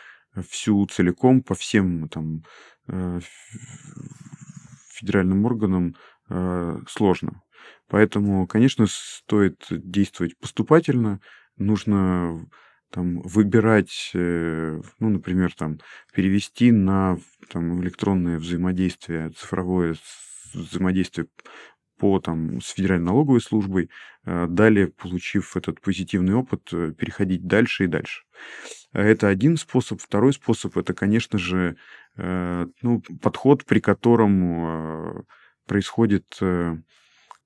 всю 0.50 0.86
целиком 0.88 1.42
по 1.42 1.56
всем 1.56 2.10
там 2.10 2.44
э, 2.88 3.20
федеральным 4.90 5.46
органам 5.46 5.96
э, 6.30 6.80
сложно. 6.88 7.42
Поэтому, 7.90 8.48
конечно, 8.48 8.86
стоит 8.88 9.66
действовать 9.70 10.38
поступательно. 10.38 11.22
Нужно 11.58 12.46
там, 12.92 13.22
выбирать, 13.22 14.12
э, 14.14 14.82
ну, 15.00 15.10
например, 15.10 15.54
там, 15.54 15.80
перевести 16.14 16.72
на 16.72 17.18
там, 17.50 17.82
электронное 17.82 18.40
взаимодействие, 18.40 19.32
цифровое 19.32 19.96
взаимодействие 20.54 21.28
по, 21.98 22.20
там, 22.20 22.62
с 22.62 22.70
Федеральной 22.72 23.08
налоговой 23.08 23.42
службой, 23.42 23.90
э, 24.26 24.48
далее, 24.48 24.88
получив 24.88 25.58
этот 25.58 25.82
позитивный 25.82 26.36
опыт, 26.36 26.70
э, 26.72 26.94
переходить 26.98 27.48
дальше 27.48 27.86
и 27.86 27.88
дальше. 27.88 28.24
Это 28.94 29.28
один 29.28 29.58
способ. 29.58 30.02
Второй 30.02 30.34
способ– 30.34 30.78
это, 30.80 30.94
конечно 30.94 31.38
же, 31.38 31.76
ну, 32.16 33.04
подход, 33.22 33.64
при 33.66 33.80
котором 33.80 35.24
происходит 35.68 36.26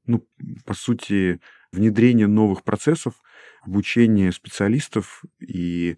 ну, 0.05 0.25
по 0.65 0.73
сути, 0.73 1.39
внедрение 1.71 2.27
новых 2.27 2.63
процессов, 2.63 3.15
обучение 3.63 4.31
специалистов 4.31 5.23
и 5.39 5.97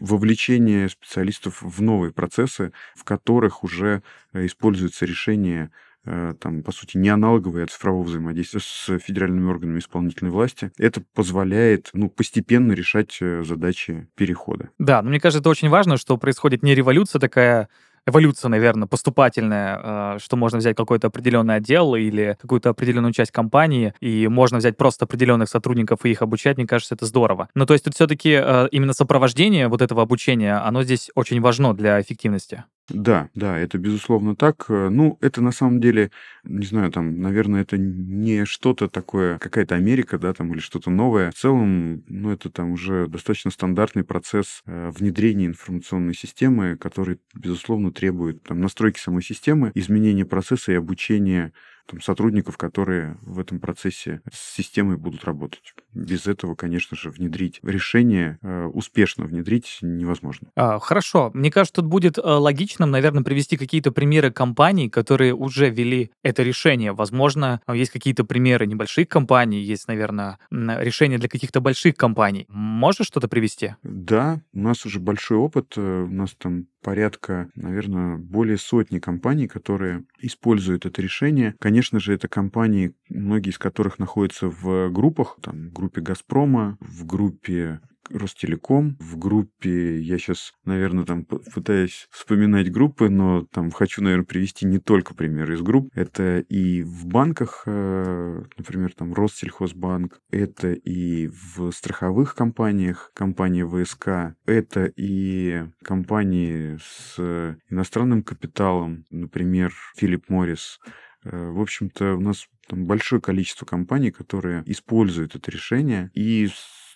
вовлечение 0.00 0.88
специалистов 0.88 1.62
в 1.62 1.82
новые 1.82 2.12
процессы, 2.12 2.72
в 2.96 3.04
которых 3.04 3.64
уже 3.64 4.02
э, 4.32 4.46
используется 4.46 5.04
решение 5.04 5.70
э, 6.04 6.34
там, 6.40 6.62
по 6.62 6.72
сути, 6.72 6.96
не 6.96 7.10
аналоговые, 7.10 7.64
а 7.64 7.66
цифрового 7.66 8.04
взаимодействия 8.04 8.60
с 8.60 8.98
федеральными 8.98 9.48
органами 9.48 9.78
исполнительной 9.78 10.30
власти. 10.30 10.72
Это 10.78 11.02
позволяет 11.14 11.90
ну, 11.92 12.08
постепенно 12.08 12.72
решать 12.72 13.18
э, 13.20 13.44
задачи 13.44 14.08
перехода. 14.16 14.70
Да, 14.78 15.02
но 15.02 15.10
мне 15.10 15.20
кажется, 15.20 15.40
это 15.40 15.50
очень 15.50 15.68
важно, 15.68 15.96
что 15.96 16.16
происходит 16.16 16.62
не 16.62 16.74
революция 16.74 17.20
такая 17.20 17.68
эволюция, 18.06 18.48
наверное, 18.48 18.88
поступательная, 18.88 19.80
а, 19.82 20.18
что 20.18 20.36
можно 20.36 20.58
взять 20.58 20.76
какой-то 20.76 21.08
определенный 21.08 21.56
отдел 21.56 21.94
или 21.94 22.36
какую-то 22.40 22.70
определенную 22.70 23.12
часть 23.12 23.30
компании, 23.30 23.94
и 24.00 24.28
можно 24.28 24.58
взять 24.58 24.76
просто 24.76 25.04
определенных 25.04 25.48
сотрудников 25.48 26.04
и 26.04 26.10
их 26.10 26.22
обучать, 26.22 26.56
мне 26.56 26.66
кажется, 26.66 26.94
это 26.94 27.06
здорово. 27.06 27.48
Но 27.54 27.66
то 27.66 27.72
есть 27.74 27.84
тут 27.84 27.94
все-таки 27.94 28.34
а, 28.34 28.66
именно 28.66 28.92
сопровождение 28.92 29.68
вот 29.68 29.82
этого 29.82 30.02
обучения, 30.02 30.54
оно 30.56 30.82
здесь 30.82 31.10
очень 31.14 31.40
важно 31.40 31.74
для 31.74 32.00
эффективности. 32.00 32.64
Да, 32.90 33.30
да, 33.34 33.58
это 33.58 33.78
безусловно 33.78 34.36
так. 34.36 34.66
Э, 34.68 34.90
ну, 34.90 35.16
это 35.22 35.40
на 35.40 35.52
самом 35.52 35.80
деле, 35.80 36.10
не 36.44 36.66
знаю, 36.66 36.92
там, 36.92 37.18
наверное, 37.18 37.62
это 37.62 37.78
не 37.78 38.44
что-то 38.44 38.88
такое, 38.88 39.38
какая-то 39.38 39.74
Америка, 39.74 40.18
да, 40.18 40.34
там, 40.34 40.52
или 40.52 40.60
что-то 40.60 40.90
новое. 40.90 41.30
В 41.30 41.34
целом, 41.34 42.04
ну, 42.08 42.30
это 42.30 42.50
там 42.50 42.72
уже 42.72 43.06
достаточно 43.08 43.50
стандартный 43.50 44.04
процесс 44.04 44.60
э, 44.66 44.90
внедрения 44.94 45.46
информационной 45.46 46.12
системы, 46.14 46.76
который, 46.76 47.20
безусловно, 47.34 47.90
требует 47.90 48.42
там 48.42 48.60
настройки 48.60 48.98
самой 49.00 49.22
системы, 49.22 49.72
изменения 49.74 50.26
процесса 50.26 50.72
и 50.72 50.74
обучения 50.74 51.54
там, 51.86 52.00
сотрудников, 52.00 52.56
которые 52.56 53.16
в 53.22 53.38
этом 53.38 53.60
процессе 53.60 54.20
с 54.32 54.54
системой 54.54 54.96
будут 54.96 55.24
работать. 55.24 55.74
Без 55.92 56.26
этого, 56.26 56.54
конечно 56.54 56.96
же, 56.96 57.10
внедрить 57.10 57.60
решение, 57.62 58.38
э, 58.42 58.64
успешно 58.64 59.24
внедрить 59.26 59.78
невозможно. 59.82 60.48
А, 60.56 60.78
хорошо. 60.78 61.30
Мне 61.34 61.50
кажется, 61.50 61.82
тут 61.82 61.86
будет 61.86 62.18
э, 62.18 62.22
логичным, 62.22 62.90
наверное, 62.90 63.22
привести 63.22 63.56
какие-то 63.56 63.92
примеры 63.92 64.30
компаний, 64.30 64.88
которые 64.88 65.34
уже 65.34 65.70
ввели 65.70 66.10
это 66.22 66.42
решение. 66.42 66.92
Возможно, 66.92 67.60
есть 67.72 67.90
какие-то 67.90 68.24
примеры 68.24 68.66
небольших 68.66 69.08
компаний, 69.08 69.62
есть, 69.62 69.88
наверное, 69.88 70.38
решения 70.50 71.18
для 71.18 71.28
каких-то 71.28 71.60
больших 71.60 71.96
компаний. 71.96 72.46
Можешь 72.48 73.06
что-то 73.06 73.28
привести? 73.28 73.74
Да, 73.82 74.40
у 74.52 74.60
нас 74.60 74.86
уже 74.86 75.00
большой 75.00 75.38
опыт. 75.38 75.74
Э, 75.76 76.02
у 76.02 76.10
нас 76.10 76.34
там 76.36 76.66
порядка, 76.84 77.48
наверное, 77.56 78.18
более 78.18 78.58
сотни 78.58 78.98
компаний, 78.98 79.48
которые 79.48 80.04
используют 80.20 80.86
это 80.86 81.00
решение. 81.02 81.56
Конечно 81.58 81.98
же, 81.98 82.12
это 82.12 82.28
компании, 82.28 82.94
многие 83.08 83.50
из 83.50 83.58
которых 83.58 83.98
находятся 83.98 84.48
в 84.48 84.90
группах, 84.90 85.38
там, 85.42 85.70
в 85.70 85.72
группе 85.72 86.02
«Газпрома», 86.02 86.76
в 86.80 87.06
группе 87.06 87.80
Ростелеком. 88.10 88.96
В 89.00 89.18
группе, 89.18 89.98
я 89.98 90.18
сейчас, 90.18 90.52
наверное, 90.64 91.04
там 91.04 91.24
пытаюсь 91.24 92.06
вспоминать 92.10 92.70
группы, 92.70 93.08
но 93.08 93.46
там 93.50 93.70
хочу, 93.70 94.02
наверное, 94.02 94.24
привести 94.24 94.66
не 94.66 94.78
только 94.78 95.14
примеры 95.14 95.54
из 95.54 95.62
групп. 95.62 95.90
Это 95.94 96.40
и 96.40 96.82
в 96.82 97.06
банках, 97.06 97.62
э, 97.66 98.42
например, 98.56 98.92
там 98.94 99.14
Россельхозбанк, 99.14 100.20
это 100.30 100.72
и 100.72 101.28
в 101.28 101.70
страховых 101.72 102.34
компаниях, 102.34 103.10
компания 103.14 103.66
ВСК, 103.66 104.36
это 104.46 104.92
и 104.96 105.64
компании 105.82 106.78
с 106.82 107.56
иностранным 107.70 108.22
капиталом, 108.22 109.04
например, 109.10 109.72
Филипп 109.96 110.28
Моррис. 110.28 110.78
Э, 111.24 111.50
в 111.50 111.60
общем-то, 111.60 112.14
у 112.14 112.20
нас 112.20 112.46
там 112.68 112.86
большое 112.86 113.20
количество 113.20 113.66
компаний, 113.66 114.10
которые 114.10 114.62
используют 114.66 115.34
это 115.34 115.50
решение 115.50 116.10
и 116.14 116.48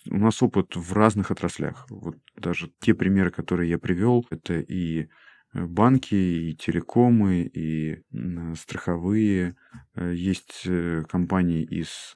у 0.09 0.17
нас 0.17 0.41
опыт 0.41 0.75
в 0.75 0.93
разных 0.93 1.31
отраслях. 1.31 1.85
Вот 1.89 2.15
даже 2.35 2.71
те 2.79 2.93
примеры, 2.93 3.31
которые 3.31 3.69
я 3.69 3.77
привел, 3.77 4.25
это 4.29 4.59
и 4.59 5.07
э, 5.53 5.65
банки, 5.65 6.15
и 6.15 6.55
телекомы, 6.55 7.41
и 7.41 8.01
страховые. 8.55 9.55
Э, 9.95 10.13
есть 10.15 10.63
э, 10.65 11.03
компании 11.09 11.63
из 11.63 12.15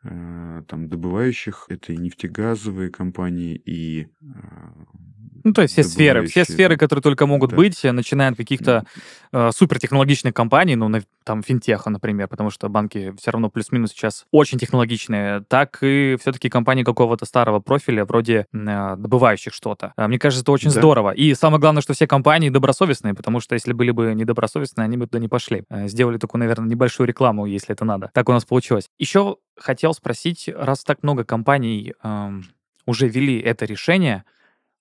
там, 0.67 0.89
добывающих, 0.89 1.65
это 1.69 1.93
и 1.93 1.97
нефтегазовые 1.97 2.89
компании, 2.89 3.55
и 3.55 4.07
ну, 5.43 5.51
то 5.51 5.61
есть 5.61 5.73
все 5.73 5.83
сферы, 5.83 6.25
все 6.25 6.45
сферы, 6.45 6.77
которые 6.77 7.03
только 7.03 7.25
могут 7.25 7.51
да. 7.51 7.57
быть, 7.57 7.83
начиная 7.83 8.31
от 8.31 8.37
каких-то 8.37 8.85
э, 9.33 9.51
супертехнологичных 9.53 10.33
компаний, 10.33 10.75
ну, 10.77 10.89
там, 11.25 11.43
финтеха, 11.43 11.89
например, 11.89 12.29
потому 12.29 12.49
что 12.49 12.69
банки 12.69 13.13
все 13.19 13.31
равно 13.31 13.49
плюс-минус 13.49 13.91
сейчас 13.91 14.25
очень 14.31 14.57
технологичные, 14.57 15.43
так 15.49 15.79
и 15.81 16.17
все-таки 16.19 16.49
компании 16.49 16.83
какого-то 16.83 17.25
старого 17.25 17.59
профиля, 17.59 18.05
вроде 18.05 18.47
э, 18.53 18.95
добывающих 18.97 19.53
что-то. 19.53 19.93
Мне 19.97 20.17
кажется, 20.17 20.43
это 20.43 20.51
очень 20.53 20.69
да. 20.69 20.79
здорово. 20.79 21.11
И 21.11 21.33
самое 21.33 21.59
главное, 21.59 21.81
что 21.81 21.93
все 21.93 22.07
компании 22.07 22.49
добросовестные, 22.49 23.13
потому 23.13 23.41
что 23.41 23.53
если 23.53 23.73
были 23.73 23.91
бы 23.91 24.13
недобросовестные, 24.13 24.85
они 24.85 24.95
бы 24.95 25.07
туда 25.07 25.19
не 25.19 25.27
пошли. 25.27 25.63
Э, 25.69 25.89
сделали 25.89 26.17
такую, 26.17 26.39
наверное, 26.39 26.69
небольшую 26.69 27.07
рекламу, 27.07 27.42
если 27.45 27.73
это 27.73 27.86
надо. 27.86 28.12
Так 28.13 28.29
у 28.29 28.32
нас 28.32 28.45
получилось. 28.45 28.89
Еще 28.97 29.38
хотел 29.56 29.93
спросить, 29.93 30.49
раз 30.53 30.84
так 30.84 31.03
много 31.03 31.23
компаний 31.23 31.93
э, 32.03 32.29
уже 32.86 33.08
ввели 33.08 33.39
это 33.39 33.65
решение, 33.65 34.23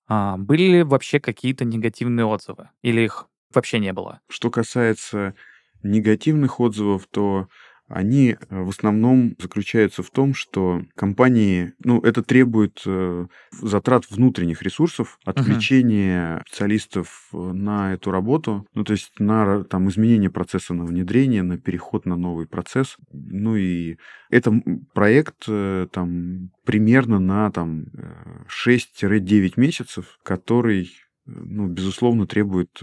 а, 0.08 0.36
были 0.36 0.62
ли 0.64 0.82
вообще 0.82 1.20
какие-то 1.20 1.64
негативные 1.64 2.26
отзывы? 2.26 2.70
Или 2.82 3.02
их 3.02 3.26
вообще 3.54 3.78
не 3.78 3.92
было? 3.92 4.20
Что 4.28 4.50
касается 4.50 5.34
негативных 5.82 6.60
отзывов, 6.60 7.06
то 7.10 7.48
они 7.92 8.30
э, 8.30 8.36
в 8.62 8.70
основном 8.70 9.36
заключаются 9.38 10.02
в 10.02 10.10
том, 10.10 10.34
что 10.34 10.82
компании, 10.94 11.74
ну, 11.84 12.00
это 12.00 12.22
требует 12.22 12.82
э, 12.86 13.26
затрат 13.52 14.10
внутренних 14.10 14.62
ресурсов, 14.62 15.18
отвлечения 15.24 16.38
uh-huh. 16.38 16.42
специалистов 16.48 17.28
э, 17.32 17.36
на 17.36 17.92
эту 17.92 18.10
работу, 18.10 18.66
ну, 18.74 18.84
то 18.84 18.92
есть 18.92 19.12
на 19.18 19.64
там 19.64 19.88
изменение 19.90 20.30
процесса 20.30 20.72
на 20.74 20.84
внедрение, 20.84 21.42
на 21.42 21.58
переход 21.58 22.06
на 22.06 22.16
новый 22.16 22.46
процесс. 22.46 22.96
Ну 23.12 23.56
и 23.56 23.98
это 24.30 24.52
проект 24.94 25.46
там 25.92 26.50
примерно 26.64 27.18
на 27.18 27.50
там 27.50 27.86
6-9 28.48 29.52
месяцев, 29.56 30.18
который 30.22 30.90
ну, 31.26 31.68
безусловно, 31.68 32.26
требует 32.26 32.80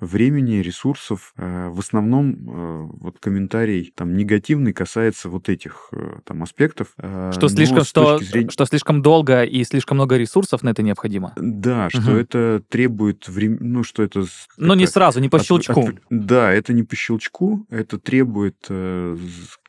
времени, 0.00 0.56
ресурсов. 0.58 1.32
Э, 1.36 1.68
в 1.68 1.80
основном 1.80 2.32
э, 2.32 2.88
вот 3.00 3.18
комментарий 3.18 3.92
там 3.94 4.16
негативный 4.16 4.72
касается 4.72 5.28
вот 5.28 5.48
этих 5.48 5.88
э, 5.92 6.18
там 6.24 6.42
аспектов. 6.42 6.94
Что 6.96 7.48
слишком, 7.48 7.84
что, 7.84 8.18
зрения... 8.18 8.50
что 8.50 8.64
слишком 8.66 9.02
долго 9.02 9.42
и 9.42 9.64
слишком 9.64 9.96
много 9.96 10.16
ресурсов 10.16 10.62
на 10.62 10.70
это 10.70 10.82
необходимо. 10.82 11.32
Да, 11.36 11.90
что 11.90 12.12
угу. 12.12 12.18
это 12.18 12.62
требует 12.68 13.28
времени, 13.28 13.58
ну 13.60 13.82
что 13.82 14.02
это... 14.02 14.24
Но 14.56 14.74
не 14.74 14.86
сразу, 14.86 15.20
не 15.20 15.28
по 15.28 15.40
щелчку. 15.40 15.88
От... 15.88 15.96
Да, 16.10 16.52
это 16.52 16.72
не 16.72 16.84
по 16.84 16.94
щелчку, 16.94 17.66
это 17.70 17.98
требует 17.98 18.68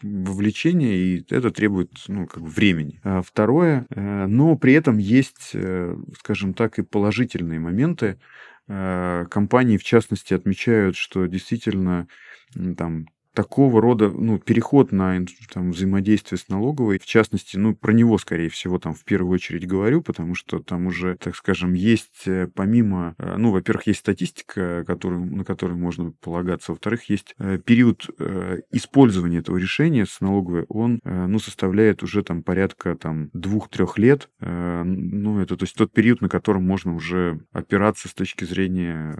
вовлечения 0.02 0.94
и 0.94 1.26
это 1.30 1.52
требует 1.52 1.92
ну 2.08 2.28
как 2.28 2.44
бы 2.44 2.50
времени. 2.50 3.00
А 3.04 3.22
второе, 3.22 3.88
но 3.96 4.56
при 4.56 4.74
этом 4.74 4.98
есть, 4.98 5.54
скажем 6.20 6.54
так, 6.54 6.80
и 6.80 6.84
положительные 6.84 7.60
моменты. 7.60 8.18
Э, 8.70 9.26
компании, 9.32 9.78
в 9.78 9.84
частности, 9.84 10.36
отмечают, 10.36 10.96
что 10.96 11.26
действительно 11.26 12.08
там 12.78 13.08
такого 13.40 13.82
рода 13.82 14.10
ну, 14.10 14.38
переход 14.38 14.92
на 14.92 15.18
там, 15.54 15.72
взаимодействие 15.72 16.38
с 16.38 16.50
налоговой, 16.50 17.00
в 17.00 17.06
частности, 17.06 17.56
ну, 17.56 17.74
про 17.74 17.94
него, 17.94 18.18
скорее 18.18 18.50
всего, 18.50 18.80
там 18.80 18.94
в 18.94 19.06
первую 19.06 19.34
очередь 19.34 19.66
говорю, 19.66 20.02
потому 20.02 20.36
что 20.36 20.60
там 20.60 20.88
уже, 20.88 21.16
так 21.16 21.38
скажем, 21.38 21.72
есть 21.72 22.24
э, 22.28 22.50
помимо, 22.54 23.16
э, 23.18 23.38
ну, 23.38 23.52
во-первых, 23.52 23.88
есть 23.88 24.02
статистика, 24.02 24.84
которую, 24.86 25.26
на 25.38 25.46
которую 25.46 25.80
можно 25.80 26.12
полагаться, 26.20 26.74
во-вторых, 26.74 27.10
есть 27.10 27.34
э, 27.38 27.60
период 27.64 28.10
использования 28.72 29.38
этого 29.38 29.56
решения 29.56 30.06
с 30.06 30.20
налоговой, 30.20 30.66
он, 30.68 31.00
ну, 31.06 31.40
составляет 31.40 32.04
уже 32.04 32.24
там 32.24 32.44
порядка 32.44 32.96
там 32.96 33.30
двух-трех 33.32 33.98
лет, 33.98 34.30
ну, 34.42 35.40
это 35.40 35.56
то 35.56 35.64
есть 35.64 35.76
тот 35.76 35.94
период, 35.94 36.22
на 36.22 36.28
котором 36.28 36.66
можно 36.66 36.94
уже 36.94 37.40
опираться 37.54 38.10
с 38.10 38.14
точки 38.14 38.44
зрения 38.44 39.18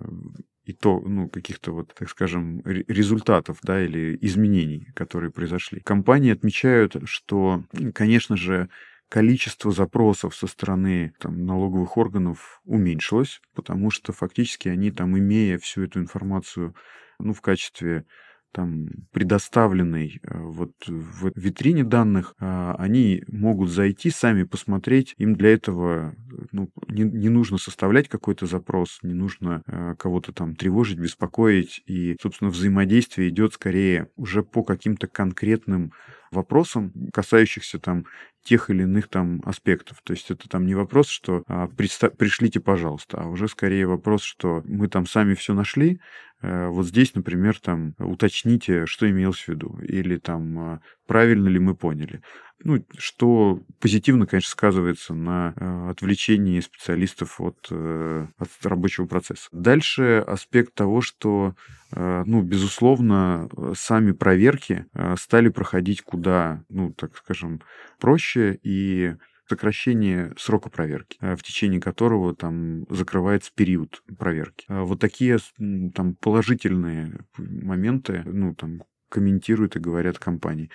и 0.70 0.74
то, 0.74 1.00
ну, 1.00 1.28
каких-то 1.28 1.72
вот, 1.72 1.96
так 1.96 2.08
скажем, 2.10 2.62
результатов, 2.64 3.58
да, 3.64 3.84
или 3.84 4.16
изменений, 4.22 4.88
которые 4.94 5.32
произошли. 5.32 5.80
Компании 5.80 6.32
отмечают, 6.32 6.96
что, 7.06 7.64
конечно 7.96 8.38
же, 8.38 8.70
количество 9.10 9.72
запросов 9.72 10.36
со 10.36 10.46
стороны 10.46 11.14
там, 11.18 11.44
налоговых 11.44 11.98
органов 11.98 12.62
уменьшилось, 12.66 13.42
потому 13.56 13.90
что 13.90 14.14
фактически 14.14 14.70
они 14.70 14.92
там, 14.92 15.18
имея 15.18 15.58
всю 15.58 15.86
эту 15.86 16.02
информацию 16.02 16.76
ну, 17.18 17.34
в 17.34 17.42
качестве 17.42 18.06
там 18.52 18.88
предоставленной 19.12 20.20
э, 20.22 20.38
вот 20.40 20.72
в 20.88 21.32
витрине 21.36 21.84
данных, 21.84 22.34
а, 22.40 22.76
они 22.78 23.24
могут 23.28 23.70
зайти, 23.70 24.10
сами 24.10 24.44
посмотреть. 24.44 25.14
Им 25.18 25.36
для 25.36 25.54
этого 25.54 26.16
ну, 26.52 26.70
не, 26.88 27.04
не 27.04 27.30
нужно 27.30 27.58
составлять 27.58 28.10
какой-то 28.10 28.46
запрос, 28.48 29.00
не 29.04 29.14
нужно 29.14 29.62
э, 29.68 29.96
кого-то 29.98 30.34
там 30.34 30.56
тревожить, 30.56 31.00
беспокоить. 31.00 31.82
И, 31.86 32.18
собственно, 32.22 32.50
взаимодействие 32.50 33.30
идет 33.30 33.54
скорее 33.54 34.10
уже 34.16 34.44
по 34.44 34.64
каким-то 34.64 35.08
конкретным 35.08 35.92
вопросам, 36.32 36.94
касающихся 37.14 37.80
там 37.80 38.06
тех 38.44 38.70
или 38.70 38.84
иных 38.84 39.10
там 39.10 39.42
аспектов. 39.46 40.02
То 40.04 40.14
есть 40.14 40.32
это 40.32 40.48
там 40.48 40.66
не 40.66 40.76
вопрос, 40.76 41.08
что 41.08 41.44
а, 41.48 41.68
пришлите, 41.68 42.60
пожалуйста, 42.60 43.22
а 43.22 43.28
уже 43.28 43.48
скорее 43.48 43.88
вопрос, 43.88 44.22
что 44.24 44.62
мы 44.66 44.88
там 44.88 45.06
сами 45.06 45.34
все 45.34 45.54
нашли, 45.54 46.00
вот 46.42 46.88
здесь, 46.88 47.16
например, 47.16 47.60
там 47.60 47.96
уточните, 48.00 48.86
что 48.86 49.10
имелось 49.10 49.42
в 49.42 49.48
виду, 49.50 49.78
или 49.82 50.18
там 50.18 50.60
а, 50.60 50.82
правильно 51.06 51.50
ли 51.50 51.60
мы 51.60 51.76
поняли 51.76 52.22
ну, 52.64 52.86
что 52.98 53.62
позитивно, 53.80 54.26
конечно, 54.26 54.52
сказывается 54.52 55.14
на 55.14 55.54
э, 55.56 55.90
отвлечении 55.92 56.60
специалистов 56.60 57.40
от, 57.40 57.68
э, 57.72 58.28
от 58.38 58.50
рабочего 58.64 59.06
процесса. 59.06 59.48
Дальше 59.52 60.24
аспект 60.28 60.74
того, 60.74 61.02
что, 61.02 61.56
э, 61.92 62.24
ну, 62.26 62.42
безусловно, 62.42 63.50
сами 63.76 64.12
проверки 64.12 64.86
стали 65.18 65.50
проходить 65.50 66.02
куда, 66.02 66.64
ну, 66.70 66.92
так 66.94 67.16
скажем, 67.16 67.62
проще, 68.00 68.60
и 68.64 69.16
сокращение 69.50 70.34
срока 70.38 70.70
проверки, 70.70 71.18
э, 71.22 71.36
в 71.36 71.44
течение 71.44 71.82
которого 71.82 72.36
там 72.36 72.86
закрывается 72.90 73.52
период 73.54 74.04
проверки. 74.18 74.66
А 74.68 74.84
вот 74.84 75.00
такие 75.00 75.40
там 75.58 76.16
положительные 76.16 77.20
моменты, 77.38 78.24
ну, 78.26 78.54
там, 78.54 78.84
комментируют 79.10 79.76
и 79.76 79.80
говорят 79.80 80.20
компании. 80.20 80.70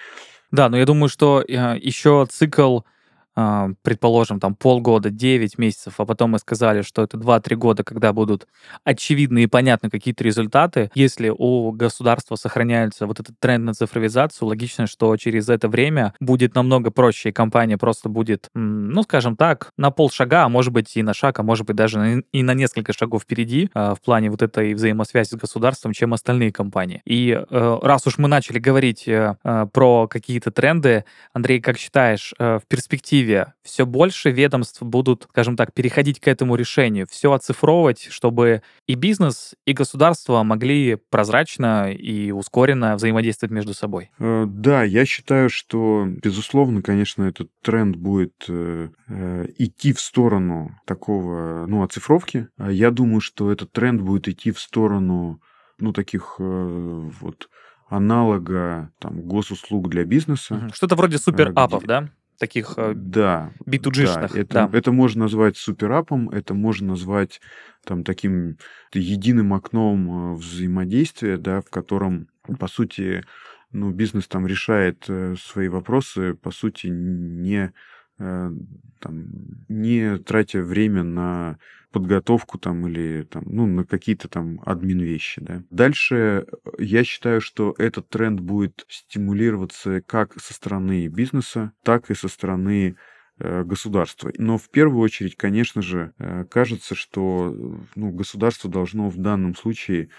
Да, 0.51 0.69
но 0.69 0.77
я 0.77 0.87
думаю, 0.87 1.09
что 1.09 1.43
э, 1.47 1.79
еще 1.79 2.27
цикл 2.29 2.81
предположим, 3.35 4.41
там 4.41 4.55
полгода, 4.55 5.11
9 5.11 5.59
месяцев, 5.59 5.95
а 5.99 6.07
потом 6.07 6.31
мы 6.31 6.39
сказали, 6.39 6.83
что 6.83 7.03
это 7.03 7.17
2-3 7.17 7.55
года, 7.57 7.85
когда 7.85 8.13
будут 8.13 8.47
очевидны 8.85 9.45
и 9.45 9.47
понятны 9.47 9.91
какие-то 9.91 10.25
результаты, 10.25 10.91
если 10.95 11.33
у 11.37 11.73
государства 11.73 12.37
сохраняется 12.37 13.07
вот 13.07 13.21
этот 13.21 13.39
тренд 13.39 13.65
на 13.65 13.75
цифровизацию, 13.75 14.49
логично, 14.49 14.87
что 14.87 15.17
через 15.17 15.49
это 15.49 15.69
время 15.69 16.15
будет 16.21 16.55
намного 16.55 16.91
проще, 16.91 17.31
и 17.31 17.33
компания 17.33 17.77
просто 17.79 18.09
будет, 18.09 18.49
ну, 18.55 19.03
скажем 19.03 19.37
так, 19.37 19.71
на 19.77 19.91
полшага, 19.91 20.45
а 20.45 20.49
может 20.49 20.73
быть 20.73 20.97
и 20.97 21.03
на 21.03 21.15
шаг, 21.15 21.39
а 21.39 21.43
может 21.43 21.67
быть 21.67 21.77
даже 21.77 22.25
и 22.33 22.43
на 22.43 22.55
несколько 22.55 22.93
шагов 22.93 23.23
впереди 23.23 23.71
а, 23.75 23.95
в 23.95 24.01
плане 24.01 24.31
вот 24.31 24.43
этой 24.43 24.75
взаимосвязи 24.75 25.31
с 25.31 25.35
государством, 25.35 25.93
чем 25.93 26.15
остальные 26.15 26.53
компании. 26.53 27.03
И 27.05 27.31
э, 27.31 27.79
раз 27.83 28.07
уж 28.07 28.19
мы 28.19 28.29
начали 28.29 28.59
говорить 28.59 29.09
э, 29.09 29.37
э, 29.43 29.67
про 29.73 30.07
какие-то 30.09 30.51
тренды, 30.51 31.05
Андрей, 31.33 31.61
как 31.61 31.79
считаешь, 31.79 32.35
в 32.39 32.63
перспективе 32.69 33.24
перспективе 33.25 33.55
все 33.63 33.87
больше 33.87 34.31
ведомств 34.31 34.83
будут, 34.83 35.27
скажем 35.31 35.57
так, 35.57 35.73
переходить 35.73 36.21
к 36.21 36.29
этому 36.29 36.57
решению, 36.57 37.07
все 37.11 37.33
оцифровывать, 37.33 38.09
чтобы 38.11 38.63
и 38.87 38.95
бизнес, 38.95 39.55
и 39.67 39.73
государство 39.73 40.43
могли 40.43 40.97
прозрачно 41.11 41.91
и 41.91 42.31
ускоренно 42.31 42.95
взаимодействовать 42.97 43.53
между 43.53 43.75
собой. 43.75 44.11
Э, 44.19 44.45
да, 44.47 44.85
я 44.85 45.05
считаю, 45.07 45.49
что, 45.49 46.07
безусловно, 46.07 46.83
конечно, 46.83 47.25
этот 47.25 47.49
тренд 47.63 47.97
будет 47.97 48.35
э, 48.49 48.89
э, 49.09 49.47
идти 49.59 49.93
в 49.93 50.01
сторону 50.01 50.79
такого, 50.87 51.67
ну, 51.67 51.83
оцифровки. 51.83 52.49
А 52.59 52.71
я 52.71 52.91
думаю, 52.91 53.21
что 53.21 53.51
этот 53.51 53.73
тренд 53.73 54.01
будет 54.03 54.29
идти 54.29 54.53
в 54.53 54.61
сторону, 54.61 55.41
ну, 55.79 55.93
таких 55.93 56.37
вот 56.39 57.49
аналога 57.89 58.91
там 58.99 59.23
госуслуг 59.23 59.89
для 59.89 60.05
бизнеса. 60.05 60.71
Что-то 60.73 60.97
вроде 60.97 61.19
супер-апов, 61.19 61.81
где... 61.81 61.87
да? 61.87 62.11
Таких 62.39 62.75
э, 62.77 62.93
да, 62.95 63.53
B2G-шных. 63.67 64.33
Да, 64.35 64.41
это, 64.41 64.53
да. 64.53 64.71
это 64.73 64.93
можно 64.93 65.23
назвать 65.23 65.57
суперапом, 65.57 66.31
это 66.31 66.55
можно 66.55 66.89
назвать 66.89 67.41
там 67.85 68.05
таким 68.05 68.59
единым 68.93 69.55
окном 69.55 70.33
э, 70.33 70.35
взаимодействия, 70.35 71.37
да, 71.37 71.61
в 71.61 71.71
котором, 71.71 72.29
по 72.59 72.67
сути, 72.67 73.25
ну, 73.73 73.91
бизнес 73.91 74.29
там 74.29 74.47
решает 74.47 75.05
э, 75.09 75.37
свои 75.39 75.69
вопросы, 75.69 76.35
по 76.35 76.51
сути, 76.51 76.89
не 76.89 77.73
там, 78.17 79.25
не 79.69 80.19
тратя 80.19 80.63
время 80.63 81.03
на 81.03 81.59
подготовку 81.95 82.59
там 82.59 82.89
или 82.89 83.23
там, 83.23 83.45
ну, 83.47 83.67
на 83.67 83.85
какие-то 83.85 84.29
там 84.29 84.61
админ 84.67 84.99
вещи. 84.99 85.41
Да. 85.41 85.63
Дальше 85.71 86.17
э, 86.17 86.45
я 86.79 87.05
считаю, 87.05 87.41
что 87.41 87.73
этот 87.79 88.09
тренд 88.09 88.41
будет 88.41 88.85
стимулироваться 88.89 90.03
как 90.03 90.35
со 90.41 90.53
стороны 90.53 91.07
бизнеса, 91.07 91.73
так 91.85 92.11
и 92.11 92.15
со 92.15 92.27
стороны 92.27 92.97
э, 93.39 93.63
государства. 93.63 94.33
Но 94.39 94.59
в 94.59 94.69
первую 94.71 95.03
очередь, 95.03 95.37
конечно 95.37 95.83
же, 95.83 96.13
э, 96.19 96.45
кажется, 96.51 96.97
что 96.97 97.55
ну, 97.95 98.11
государство 98.11 98.69
должно 98.69 99.09
в 99.09 99.17
данном 99.17 99.55
случае 99.55 100.11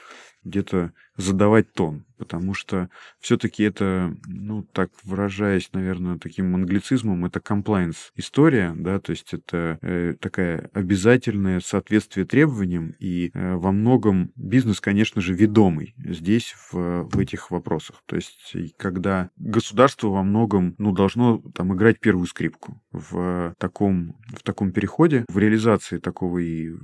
где-то 0.46 0.94
задавать 1.18 1.72
тон, 1.74 2.06
потому 2.18 2.54
что 2.54 2.90
все-таки 3.20 3.64
это, 3.64 4.16
ну, 4.28 4.64
так 4.64 4.90
выражаясь, 5.04 5.70
наверное, 5.74 6.18
таким 6.18 6.54
англицизмом, 6.56 7.26
это 7.26 7.40
compliance 7.40 8.12
история, 8.16 8.74
да, 8.76 9.00
то 9.00 9.12
есть 9.12 9.34
это 9.34 9.78
э, 9.82 10.16
такая 10.20 10.70
обязательное 10.74 11.60
соответствие 11.60 12.26
требованиям, 12.26 12.96
и 13.00 13.32
э, 13.34 13.56
во 13.56 13.72
многом 13.72 14.32
бизнес, 14.36 14.82
конечно 14.82 15.22
же, 15.22 15.34
ведомый 15.34 15.96
здесь 15.98 16.54
в, 16.72 17.04
в 17.04 17.20
этих 17.20 17.52
вопросах. 17.52 18.04
То 18.06 18.16
есть 18.16 18.56
когда 18.78 19.30
государство 19.38 20.10
во 20.10 20.24
многом, 20.24 20.76
ну, 20.78 20.92
должно 20.92 21.42
там 21.54 21.74
играть 21.74 22.00
первую 22.00 22.28
скрипку 22.28 22.82
в 22.92 23.56
таком, 23.58 24.18
в 24.28 24.44
таком 24.44 24.72
переходе, 24.72 25.26
в 25.30 25.38
реализации 25.38 25.98
такого 25.98 26.40
и 26.40 26.70
э, 26.70 26.76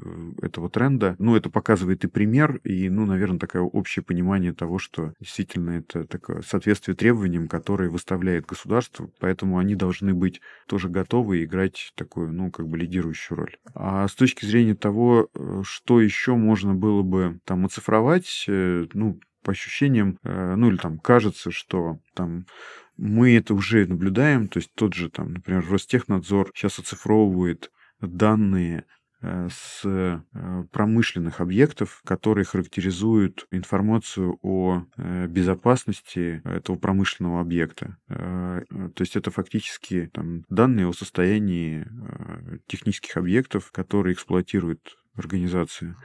этого 0.41 0.69
тренда, 0.69 1.15
ну, 1.19 1.35
это 1.35 1.49
показывает 1.49 2.05
и 2.05 2.07
пример, 2.07 2.57
и, 2.63 2.89
ну, 2.89 3.05
наверное, 3.05 3.39
такое 3.39 3.61
общее 3.61 4.03
понимание 4.03 4.20
понимание 4.21 4.53
того, 4.53 4.77
что 4.77 5.13
действительно 5.19 5.71
это 5.71 6.05
такое 6.05 6.41
соответствие 6.41 6.95
требованиям, 6.95 7.47
которые 7.47 7.89
выставляет 7.89 8.45
государство, 8.45 9.09
поэтому 9.19 9.57
они 9.57 9.73
должны 9.73 10.13
быть 10.13 10.41
тоже 10.67 10.89
готовы 10.89 11.43
играть 11.43 11.91
такую, 11.95 12.31
ну, 12.31 12.51
как 12.51 12.67
бы 12.67 12.77
лидирующую 12.77 13.39
роль. 13.39 13.57
А 13.73 14.07
с 14.07 14.13
точки 14.13 14.45
зрения 14.45 14.75
того, 14.75 15.27
э, 15.33 15.61
что 15.63 15.99
еще 15.99 16.35
можно 16.35 16.75
было 16.75 17.01
бы 17.01 17.39
там 17.45 17.65
оцифровать, 17.65 18.45
э, 18.47 18.85
ну, 18.93 19.19
по 19.43 19.53
ощущениям, 19.53 20.19
э, 20.23 20.55
ну, 20.55 20.69
или 20.69 20.77
там 20.77 20.99
кажется, 20.99 21.49
что 21.49 21.97
там 22.13 22.45
мы 22.97 23.35
это 23.35 23.55
уже 23.55 23.87
наблюдаем, 23.87 24.47
то 24.47 24.59
есть 24.59 24.71
тот 24.75 24.93
же 24.93 25.09
там, 25.09 25.33
например, 25.33 25.65
Ростехнадзор 25.67 26.51
сейчас 26.53 26.77
оцифровывает 26.77 27.71
данные 27.99 28.85
с 29.21 29.81
э, 29.83 30.19
промышленных 30.71 31.41
объектов, 31.41 32.01
которые 32.05 32.45
характеризуют 32.45 33.47
информацию 33.51 34.39
о 34.41 34.83
э, 34.97 35.27
безопасности 35.27 36.41
этого 36.43 36.77
промышленного 36.77 37.41
объекта. 37.41 37.97
То 38.07 38.99
есть 38.99 39.15
это 39.15 39.31
фактически 39.31 40.09
там, 40.13 40.43
данные 40.49 40.87
о 40.87 40.93
состоянии 40.93 41.85
технических 42.67 43.17
объектов, 43.17 43.71
которые 43.71 44.13
эксплуатируют 44.13 44.97
организация. 45.15 45.95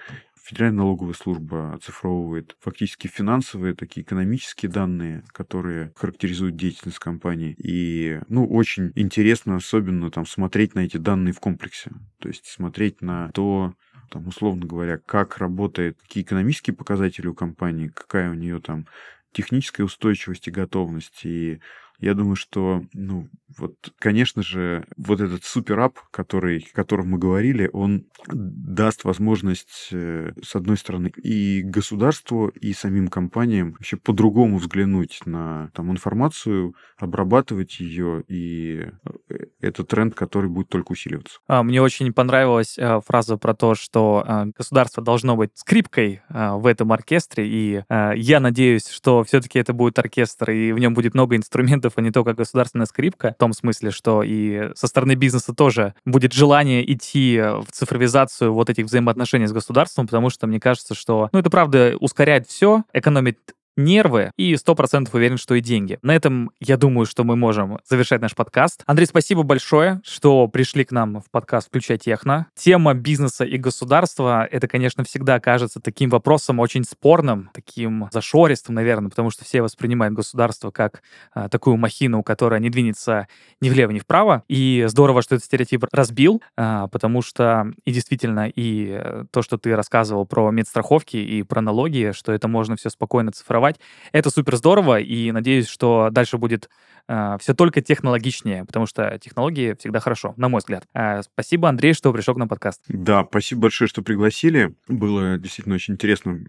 Федеральная 0.46 0.84
налоговая 0.84 1.14
служба 1.14 1.72
оцифровывает 1.72 2.56
фактически 2.60 3.08
финансовые, 3.08 3.74
такие 3.74 4.04
экономические 4.04 4.70
данные, 4.70 5.24
которые 5.32 5.92
характеризуют 5.96 6.54
деятельность 6.54 7.00
компании. 7.00 7.56
И, 7.58 8.20
ну, 8.28 8.46
очень 8.46 8.92
интересно 8.94 9.56
особенно 9.56 10.08
там 10.12 10.24
смотреть 10.24 10.76
на 10.76 10.80
эти 10.80 10.98
данные 10.98 11.32
в 11.32 11.40
комплексе. 11.40 11.90
То 12.20 12.28
есть 12.28 12.46
смотреть 12.46 13.02
на 13.02 13.32
то, 13.32 13.74
там, 14.08 14.28
условно 14.28 14.66
говоря, 14.66 14.98
как 14.98 15.38
работает, 15.38 15.98
какие 16.00 16.22
экономические 16.22 16.76
показатели 16.76 17.26
у 17.26 17.34
компании, 17.34 17.88
какая 17.88 18.30
у 18.30 18.34
нее 18.34 18.60
там 18.60 18.86
техническая 19.32 19.84
устойчивость 19.84 20.46
и 20.46 20.52
готовность, 20.52 21.24
и 21.24 21.60
я 21.98 22.14
думаю, 22.14 22.36
что, 22.36 22.82
ну, 22.92 23.28
вот, 23.58 23.74
конечно 23.98 24.42
же, 24.42 24.86
вот 24.96 25.20
этот 25.20 25.44
суперап, 25.44 25.98
который, 26.10 26.66
о 26.72 26.76
котором 26.76 27.10
мы 27.10 27.18
говорили, 27.18 27.70
он 27.72 28.06
даст 28.28 29.04
возможность, 29.04 29.88
э, 29.92 30.32
с 30.42 30.56
одной 30.56 30.76
стороны, 30.76 31.12
и 31.22 31.62
государству, 31.62 32.48
и 32.48 32.72
самим 32.72 33.08
компаниям 33.08 33.72
вообще 33.72 33.96
по-другому 33.96 34.58
взглянуть 34.58 35.20
на 35.24 35.70
там, 35.74 35.90
информацию, 35.90 36.74
обрабатывать 36.98 37.80
ее, 37.80 38.24
и 38.28 38.88
э, 39.28 39.36
это 39.60 39.84
тренд, 39.84 40.14
который 40.14 40.50
будет 40.50 40.68
только 40.68 40.92
усиливаться. 40.92 41.38
А, 41.46 41.62
мне 41.62 41.80
очень 41.80 42.12
понравилась 42.12 42.76
э, 42.78 43.00
фраза 43.06 43.36
про 43.36 43.54
то, 43.54 43.74
что 43.74 44.24
государство 44.56 45.02
должно 45.02 45.36
быть 45.36 45.50
скрипкой 45.54 46.20
в 46.28 46.66
этом 46.66 46.92
оркестре, 46.92 47.46
и 47.46 47.82
я 47.88 48.40
надеюсь, 48.40 48.88
что 48.88 49.24
все-таки 49.24 49.58
это 49.58 49.72
будет 49.72 49.98
оркестр, 49.98 50.50
и 50.50 50.72
в 50.72 50.78
нем 50.78 50.94
будет 50.94 51.14
много 51.14 51.36
инструментов, 51.36 51.85
инструментов, 51.86 51.92
а 51.96 52.00
не 52.00 52.10
только 52.10 52.34
государственная 52.34 52.86
скрипка, 52.86 53.34
в 53.36 53.40
том 53.40 53.52
смысле, 53.52 53.90
что 53.90 54.22
и 54.22 54.70
со 54.74 54.86
стороны 54.86 55.14
бизнеса 55.14 55.54
тоже 55.54 55.94
будет 56.04 56.32
желание 56.32 56.90
идти 56.92 57.40
в 57.40 57.66
цифровизацию 57.70 58.52
вот 58.52 58.70
этих 58.70 58.86
взаимоотношений 58.86 59.46
с 59.46 59.52
государством, 59.52 60.06
потому 60.06 60.30
что 60.30 60.46
мне 60.46 60.60
кажется, 60.60 60.94
что, 60.94 61.28
ну, 61.32 61.38
это 61.38 61.50
правда 61.50 61.96
ускоряет 62.00 62.46
все, 62.46 62.82
экономит 62.92 63.38
нервы 63.76 64.30
и 64.36 64.54
100% 64.54 65.08
уверен, 65.12 65.36
что 65.36 65.54
и 65.54 65.60
деньги. 65.60 65.98
На 66.02 66.14
этом, 66.14 66.50
я 66.60 66.76
думаю, 66.76 67.06
что 67.06 67.24
мы 67.24 67.36
можем 67.36 67.78
завершать 67.88 68.20
наш 68.20 68.34
подкаст. 68.34 68.82
Андрей, 68.86 69.06
спасибо 69.06 69.42
большое, 69.42 70.00
что 70.04 70.48
пришли 70.48 70.84
к 70.84 70.92
нам 70.92 71.20
в 71.20 71.30
подкаст 71.30 71.68
«Включай 71.68 71.98
техно». 71.98 72.46
Тема 72.54 72.94
бизнеса 72.94 73.44
и 73.44 73.58
государства— 73.58 74.46
это, 74.50 74.68
конечно, 74.68 75.04
всегда 75.04 75.40
кажется 75.40 75.80
таким 75.80 76.10
вопросом 76.10 76.58
очень 76.58 76.84
спорным, 76.84 77.50
таким 77.52 78.08
зашористым, 78.12 78.74
наверное, 78.74 79.10
потому 79.10 79.30
что 79.30 79.44
все 79.44 79.62
воспринимают 79.62 80.14
государство 80.14 80.70
как 80.70 81.02
а, 81.32 81.48
такую 81.48 81.76
махину, 81.76 82.22
которая 82.22 82.60
не 82.60 82.70
двинется 82.70 83.28
ни 83.60 83.70
влево, 83.70 83.90
ни 83.90 83.98
вправо. 83.98 84.42
И 84.48 84.84
здорово, 84.88 85.22
что 85.22 85.34
этот 85.34 85.44
стереотип 85.44 85.84
разбил, 85.92 86.42
а, 86.56 86.88
потому 86.88 87.22
что 87.22 87.66
и 87.84 87.92
действительно, 87.92 88.48
и 88.48 88.88
э, 88.90 89.24
то, 89.30 89.42
что 89.42 89.58
ты 89.58 89.74
рассказывал 89.76 90.26
про 90.26 90.50
медстраховки 90.50 91.16
и 91.16 91.42
про 91.42 91.60
налоги, 91.60 92.12
что 92.14 92.32
это 92.32 92.48
можно 92.48 92.76
все 92.76 92.90
спокойно 92.90 93.32
цифровать, 93.32 93.65
развивать. 93.66 93.80
Это 94.12 94.30
супер 94.30 94.56
здорово, 94.56 95.00
и 95.00 95.32
надеюсь, 95.32 95.68
что 95.68 96.08
дальше 96.10 96.38
будет 96.38 96.68
э, 97.08 97.36
все 97.40 97.54
только 97.54 97.80
технологичнее, 97.82 98.64
потому 98.64 98.86
что 98.86 99.18
технологии 99.18 99.74
всегда 99.78 100.00
хорошо, 100.00 100.34
на 100.36 100.48
мой 100.48 100.60
взгляд. 100.60 100.84
Э, 100.94 101.22
спасибо, 101.22 101.68
Андрей, 101.68 101.92
что 101.92 102.12
пришел 102.12 102.34
к 102.34 102.38
нам 102.38 102.48
подкаст. 102.48 102.82
Да, 102.88 103.24
спасибо 103.28 103.62
большое, 103.62 103.88
что 103.88 104.02
пригласили. 104.02 104.74
Было 104.88 105.38
действительно 105.38 105.74
очень 105.74 105.94
интересно 105.94 106.40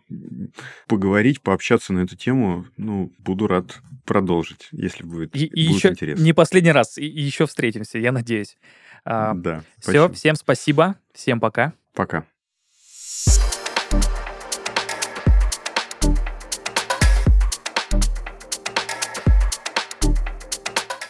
поговорить, 0.87 1.41
пообщаться 1.41 1.93
на 1.93 1.99
эту 1.99 2.15
тему. 2.15 2.65
Ну, 2.77 3.11
буду 3.19 3.47
рад 3.47 3.79
продолжить, 4.05 4.69
если 4.71 5.03
будет, 5.03 5.35
и, 5.35 5.47
будет 5.47 5.57
еще 5.57 5.89
интересно. 5.89 6.23
Не 6.23 6.33
последний 6.33 6.71
раз, 6.71 6.97
и, 6.97 7.05
и 7.05 7.21
еще 7.21 7.45
встретимся, 7.45 7.99
я 7.99 8.11
надеюсь. 8.11 8.57
А, 9.05 9.33
Да. 9.33 9.63
Все, 9.79 10.07
спасибо. 10.07 10.13
всем 10.13 10.35
спасибо, 10.35 10.95
всем 11.13 11.39
пока. 11.39 11.73
Пока. 11.93 12.25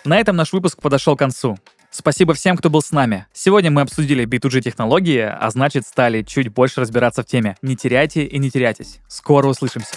На 0.08 0.18
этом 0.20 0.38
наш 0.38 0.54
выпуск 0.54 0.82
подошел 0.82 1.18
к 1.18 1.20
концу. 1.20 1.58
Спасибо 1.92 2.34
всем, 2.34 2.56
кто 2.56 2.70
был 2.70 2.82
с 2.82 2.92
нами. 2.92 3.26
Сегодня 3.34 3.72
мы 3.72 3.82
обсудили 3.82 4.26
B2G 4.26 4.62
технологии, 4.62 5.20
а 5.20 5.50
значит 5.50 5.86
стали 5.86 6.24
чуть 6.24 6.48
больше 6.48 6.80
разбираться 6.80 7.24
в 7.24 7.26
теме. 7.26 7.58
Не 7.62 7.76
теряйте 7.76 8.24
и 8.24 8.38
не 8.38 8.50
теряйтесь. 8.50 9.00
Скоро 9.10 9.50
услышимся. 9.50 9.96